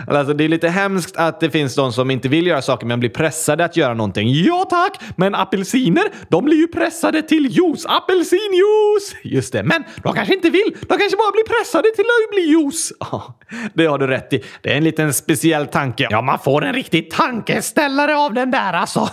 alltså, 0.17 0.33
det 0.33 0.43
är 0.43 0.49
lite 0.49 0.69
hemskt 0.69 1.17
att 1.17 1.39
det 1.39 1.49
finns 1.49 1.75
de 1.75 1.93
som 1.93 2.11
inte 2.11 2.27
vill 2.29 2.47
göra 2.47 2.61
saker 2.61 2.87
men 2.87 2.99
blir 2.99 3.09
pressade 3.09 3.65
att 3.65 3.77
göra 3.77 3.93
någonting. 3.93 4.29
Ja 4.33 4.65
tack, 4.69 5.01
men 5.15 5.35
apelsiner, 5.35 6.03
de 6.29 6.45
blir 6.45 6.57
ju 6.57 6.67
pressade 6.67 7.21
till 7.21 7.45
juice. 7.45 7.85
Apelsinjuice! 7.85 9.15
Just 9.23 9.53
det, 9.53 9.63
men 9.63 9.83
De 10.03 10.13
kanske 10.13 10.33
inte 10.33 10.49
vill. 10.49 10.77
De 10.81 10.97
kanske 10.97 11.17
bara 11.17 11.31
blir 11.31 11.57
pressade 11.57 11.91
till 11.95 12.05
att 12.05 12.31
bli 12.31 12.41
juice. 12.41 12.93
Det 13.73 13.85
har 13.85 13.97
du 13.97 14.07
rätt 14.07 14.33
i. 14.33 14.43
Det 14.61 14.73
är 14.73 14.77
en 14.77 14.83
liten 14.83 15.13
speciell 15.13 15.67
tanke. 15.67 16.07
Ja, 16.09 16.21
man 16.21 16.39
får 16.39 16.65
en 16.65 16.73
riktig 16.73 17.11
tankeställare 17.11 18.17
av 18.17 18.33
den 18.33 18.51
där 18.51 18.73
alltså. 18.73 19.09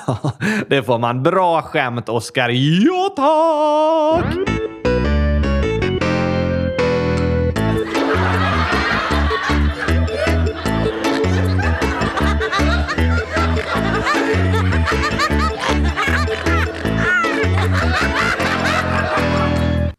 det 0.68 0.82
får 0.82 0.98
man. 0.98 1.22
Bra 1.22 1.62
skämt, 1.62 2.08
Oskar. 2.08 2.48
Ja, 2.48 3.14
tack! 3.16 4.65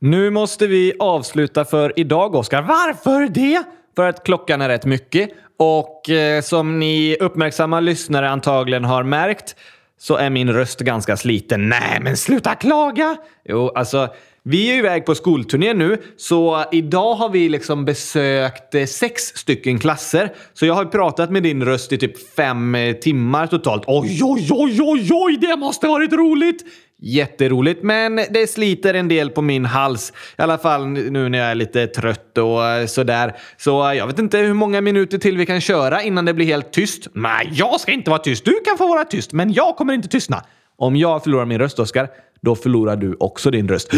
Nu 0.10 0.30
måste 0.30 0.68
vi 0.68 0.94
avsluta 1.00 1.66
för 1.66 2.00
idag, 2.00 2.36
Oskar. 2.36 2.62
Varför 2.62 3.28
det? 3.28 3.64
För 3.96 4.10
att 4.10 4.24
klockan 4.24 4.62
är 4.62 4.70
rätt 4.70 4.86
mycket 4.86 5.30
och 5.58 6.10
eh, 6.10 6.42
som 6.42 6.80
ni 6.80 7.18
uppmärksamma 7.20 7.80
lyssnare 7.80 8.30
antagligen 8.30 8.86
har 8.86 9.04
märkt 9.04 9.56
så 10.00 10.16
är 10.16 10.30
min 10.30 10.54
röst 10.54 10.80
ganska 10.80 11.18
sliten. 11.18 11.70
Nej, 11.70 12.00
men 12.02 12.18
sluta 12.18 12.56
klaga! 12.56 13.16
Jo, 13.46 13.72
alltså 13.76 14.10
vi 14.44 14.70
är 14.70 14.74
ju 14.74 14.80
iväg 14.80 15.06
på 15.06 15.16
skolturné 15.16 15.74
nu, 15.74 15.98
så 16.18 16.64
idag 16.72 17.16
har 17.16 17.30
vi 17.30 17.50
liksom 17.50 17.86
besökt 17.86 18.76
eh, 18.76 18.86
sex 18.86 19.22
stycken 19.24 19.80
klasser. 19.80 20.34
Så 20.54 20.66
jag 20.66 20.74
har 20.74 20.86
pratat 20.86 21.32
med 21.32 21.44
din 21.44 21.66
röst 21.66 21.94
i 21.94 21.98
typ 21.98 22.34
fem 22.36 22.76
eh, 22.76 22.94
timmar 22.94 23.48
totalt. 23.48 23.84
Oj, 23.88 24.20
oj, 24.24 24.48
oj, 24.52 24.82
oj, 24.82 25.10
oj, 25.12 25.38
det 25.42 25.56
måste 25.56 25.88
varit 25.88 26.14
roligt! 26.14 26.66
Jätteroligt, 27.00 27.84
men 27.84 28.16
det 28.16 28.50
sliter 28.50 28.94
en 28.94 29.08
del 29.08 29.30
på 29.30 29.42
min 29.42 29.66
hals. 29.66 30.14
I 30.38 30.42
alla 30.42 30.58
fall 30.58 30.88
nu 30.88 31.30
när 31.30 31.38
jag 31.38 31.48
är 31.48 31.56
lite 31.56 31.88
trött 31.88 32.38
och 32.38 32.66
eh, 32.66 32.86
sådär. 32.86 33.36
Så 33.58 33.90
eh, 33.90 33.98
jag 33.98 34.08
vet 34.08 34.20
inte 34.20 34.38
hur 34.38 34.54
många 34.54 34.82
minuter 34.82 35.18
till 35.18 35.38
vi 35.38 35.46
kan 35.46 35.62
köra 35.62 36.02
innan 36.02 36.26
det 36.26 36.34
blir 36.34 36.46
helt 36.46 36.72
tyst. 36.72 37.08
Nej, 37.14 37.50
jag 37.54 37.80
ska 37.80 37.92
inte 37.92 38.10
vara 38.10 38.20
tyst. 38.20 38.46
Du 38.46 38.60
kan 38.66 38.78
få 38.78 38.88
vara 38.88 39.04
tyst, 39.04 39.34
men 39.34 39.54
jag 39.54 39.76
kommer 39.76 39.94
inte 39.94 40.08
tystna. 40.08 40.44
Om 40.78 40.96
jag 40.96 41.24
förlorar 41.24 41.46
min 41.46 41.60
röst, 41.60 41.80
Oskar, 41.80 42.10
då 42.42 42.56
förlorar 42.56 42.96
du 42.96 43.18
också 43.20 43.52
din 43.52 43.68
röst. 43.68 43.92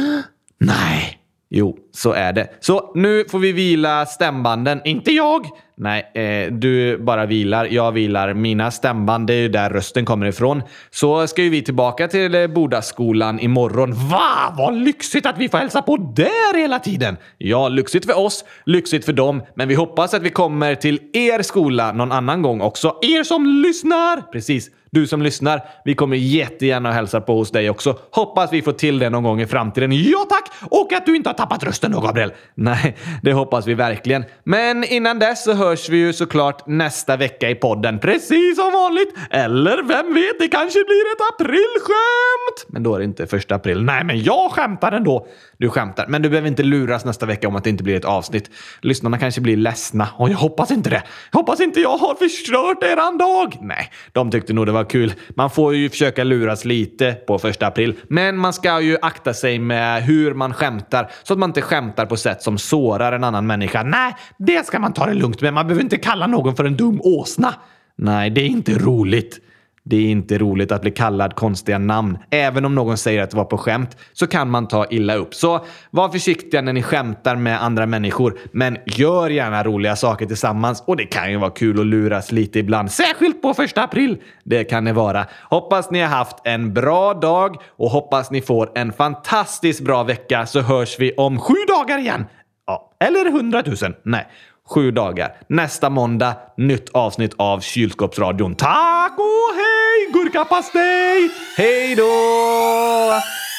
Nej. 0.60 1.16
Jo, 1.50 1.76
så 1.92 2.12
är 2.12 2.32
det. 2.32 2.48
Så 2.60 2.92
nu 2.94 3.24
får 3.30 3.38
vi 3.38 3.52
vila 3.52 4.06
stämbanden. 4.06 4.80
Inte 4.84 5.10
jag! 5.10 5.46
Nej, 5.82 6.10
eh, 6.14 6.52
du 6.52 6.98
bara 6.98 7.26
vilar. 7.26 7.68
Jag 7.70 7.92
vilar. 7.92 8.34
Mina 8.34 8.70
stämband, 8.70 9.26
det 9.26 9.34
är 9.34 9.40
ju 9.40 9.48
där 9.48 9.70
rösten 9.70 10.04
kommer 10.04 10.26
ifrån. 10.26 10.62
Så 10.90 11.26
ska 11.26 11.42
ju 11.42 11.50
vi 11.50 11.62
tillbaka 11.62 12.08
till 12.08 12.34
eh, 12.34 12.46
Bodaskolan 12.46 13.40
imorgon. 13.40 13.92
Va? 14.10 14.54
Vad 14.58 14.74
lyxigt 14.74 15.26
att 15.26 15.38
vi 15.38 15.48
får 15.48 15.58
hälsa 15.58 15.82
på 15.82 15.96
där 15.96 16.58
hela 16.58 16.78
tiden! 16.78 17.16
Ja, 17.38 17.68
lyxigt 17.68 18.06
för 18.06 18.18
oss, 18.18 18.44
lyxigt 18.64 19.04
för 19.04 19.12
dem. 19.12 19.42
Men 19.54 19.68
vi 19.68 19.74
hoppas 19.74 20.14
att 20.14 20.22
vi 20.22 20.30
kommer 20.30 20.74
till 20.74 21.00
er 21.12 21.42
skola 21.42 21.92
någon 21.92 22.12
annan 22.12 22.42
gång 22.42 22.60
också. 22.60 22.96
Er 23.02 23.24
som 23.24 23.46
lyssnar! 23.46 24.32
Precis. 24.32 24.70
Du 24.92 25.06
som 25.06 25.22
lyssnar, 25.22 25.62
vi 25.84 25.94
kommer 25.94 26.16
jättegärna 26.16 26.88
att 26.88 26.94
hälsa 26.94 27.20
på 27.20 27.34
hos 27.34 27.50
dig 27.50 27.70
också. 27.70 27.98
Hoppas 28.10 28.52
vi 28.52 28.62
får 28.62 28.72
till 28.72 28.98
det 28.98 29.10
någon 29.10 29.22
gång 29.22 29.40
i 29.40 29.46
framtiden. 29.46 29.92
Ja 29.92 30.26
tack! 30.28 30.70
Och 30.70 30.92
att 30.92 31.06
du 31.06 31.16
inte 31.16 31.28
har 31.28 31.34
tappat 31.34 31.64
rösten 31.64 31.92
då, 31.92 32.00
Gabriel. 32.00 32.32
Nej, 32.54 32.96
det 33.22 33.32
hoppas 33.32 33.66
vi 33.66 33.74
verkligen. 33.74 34.24
Men 34.44 34.84
innan 34.84 35.18
dess 35.18 35.44
så 35.44 35.52
hör 35.52 35.69
hörs 35.70 35.88
vi 35.88 35.96
ju 35.96 36.12
såklart 36.12 36.66
nästa 36.66 37.16
vecka 37.16 37.50
i 37.50 37.54
podden. 37.54 37.98
Precis 37.98 38.56
som 38.56 38.72
vanligt. 38.72 39.14
Eller 39.30 39.82
vem 39.82 40.14
vet, 40.14 40.38
det 40.38 40.48
kanske 40.48 40.78
blir 40.84 41.04
ett 41.14 41.34
aprilskämt! 41.34 42.66
Men 42.68 42.82
då 42.82 42.94
är 42.94 42.98
det 42.98 43.04
inte 43.04 43.26
första 43.26 43.54
april. 43.54 43.82
Nej, 43.82 44.04
men 44.04 44.22
jag 44.22 44.50
skämtar 44.50 44.92
ändå. 44.92 45.26
Du 45.58 45.68
skämtar, 45.68 46.06
men 46.08 46.22
du 46.22 46.28
behöver 46.28 46.48
inte 46.48 46.62
luras 46.62 47.04
nästa 47.04 47.26
vecka 47.26 47.48
om 47.48 47.56
att 47.56 47.64
det 47.64 47.70
inte 47.70 47.84
blir 47.84 47.96
ett 47.96 48.04
avsnitt. 48.04 48.50
Lyssnarna 48.80 49.18
kanske 49.18 49.40
blir 49.40 49.56
ledsna. 49.56 50.08
Och 50.16 50.30
jag 50.30 50.36
hoppas 50.36 50.70
inte 50.70 50.90
det. 50.90 51.02
Jag 51.32 51.38
hoppas 51.38 51.60
inte 51.60 51.80
jag 51.80 51.96
har 51.96 52.14
förstört 52.14 52.82
eran 52.82 53.18
dag. 53.18 53.56
Nej, 53.60 53.92
de 54.12 54.30
tyckte 54.30 54.52
nog 54.52 54.66
det 54.66 54.72
var 54.72 54.84
kul. 54.84 55.14
Man 55.36 55.50
får 55.50 55.74
ju 55.74 55.90
försöka 55.90 56.24
luras 56.24 56.64
lite 56.64 57.12
på 57.12 57.38
första 57.38 57.66
april. 57.66 57.94
Men 58.08 58.36
man 58.36 58.52
ska 58.52 58.80
ju 58.80 58.96
akta 59.02 59.34
sig 59.34 59.58
med 59.58 60.02
hur 60.02 60.34
man 60.34 60.54
skämtar 60.54 61.10
så 61.22 61.32
att 61.32 61.38
man 61.38 61.50
inte 61.50 61.62
skämtar 61.62 62.06
på 62.06 62.16
sätt 62.16 62.42
som 62.42 62.58
sårar 62.58 63.12
en 63.12 63.24
annan 63.24 63.46
människa. 63.46 63.82
Nej, 63.82 64.14
det 64.38 64.66
ska 64.66 64.78
man 64.78 64.92
ta 64.92 65.06
det 65.06 65.14
lugnt 65.14 65.40
med. 65.40 65.54
Man 65.60 65.66
behöver 65.66 65.82
inte 65.82 65.96
kalla 65.96 66.26
någon 66.26 66.56
för 66.56 66.64
en 66.64 66.76
dum 66.76 67.00
åsna. 67.04 67.54
Nej, 67.96 68.30
det 68.30 68.40
är 68.40 68.46
inte 68.46 68.78
roligt. 68.78 69.40
Det 69.84 69.96
är 69.96 70.10
inte 70.10 70.38
roligt 70.38 70.72
att 70.72 70.82
bli 70.82 70.90
kallad 70.90 71.34
konstiga 71.34 71.78
namn. 71.78 72.18
Även 72.30 72.64
om 72.64 72.74
någon 72.74 72.96
säger 72.96 73.22
att 73.22 73.30
det 73.30 73.36
var 73.36 73.44
på 73.44 73.58
skämt 73.58 73.96
så 74.12 74.26
kan 74.26 74.50
man 74.50 74.68
ta 74.68 74.86
illa 74.90 75.14
upp. 75.14 75.34
Så 75.34 75.64
var 75.90 76.08
försiktiga 76.08 76.60
när 76.60 76.72
ni 76.72 76.82
skämtar 76.82 77.36
med 77.36 77.62
andra 77.62 77.86
människor, 77.86 78.38
men 78.52 78.78
gör 78.86 79.30
gärna 79.30 79.64
roliga 79.64 79.96
saker 79.96 80.26
tillsammans. 80.26 80.82
Och 80.86 80.96
det 80.96 81.06
kan 81.06 81.30
ju 81.30 81.36
vara 81.36 81.50
kul 81.50 81.80
att 81.80 81.86
luras 81.86 82.32
lite 82.32 82.58
ibland, 82.58 82.90
särskilt 82.92 83.42
på 83.42 83.54
första 83.54 83.82
april. 83.82 84.18
Det 84.44 84.64
kan 84.64 84.84
det 84.84 84.92
vara. 84.92 85.26
Hoppas 85.50 85.90
ni 85.90 86.00
har 86.00 86.08
haft 86.08 86.36
en 86.44 86.74
bra 86.74 87.14
dag 87.14 87.56
och 87.68 87.90
hoppas 87.90 88.30
ni 88.30 88.40
får 88.40 88.70
en 88.74 88.92
fantastiskt 88.92 89.80
bra 89.80 90.02
vecka 90.02 90.46
så 90.46 90.60
hörs 90.60 90.98
vi 90.98 91.12
om 91.12 91.38
sju 91.38 91.54
dagar 91.68 91.98
igen. 91.98 92.24
Ja, 92.66 92.92
eller 93.00 93.30
hundratusen. 93.30 93.94
Nej, 94.02 94.26
sju 94.70 94.90
dagar. 94.90 95.36
Nästa 95.46 95.90
måndag, 95.90 96.34
nytt 96.56 96.88
avsnitt 96.92 97.34
av 97.36 97.60
Kylskåpsradion. 97.60 98.54
Tack 98.54 99.18
och 99.18 99.56
hej 99.56 100.12
gurkapastej! 100.12 101.30
Hej 101.56 101.94
då! 101.94 103.49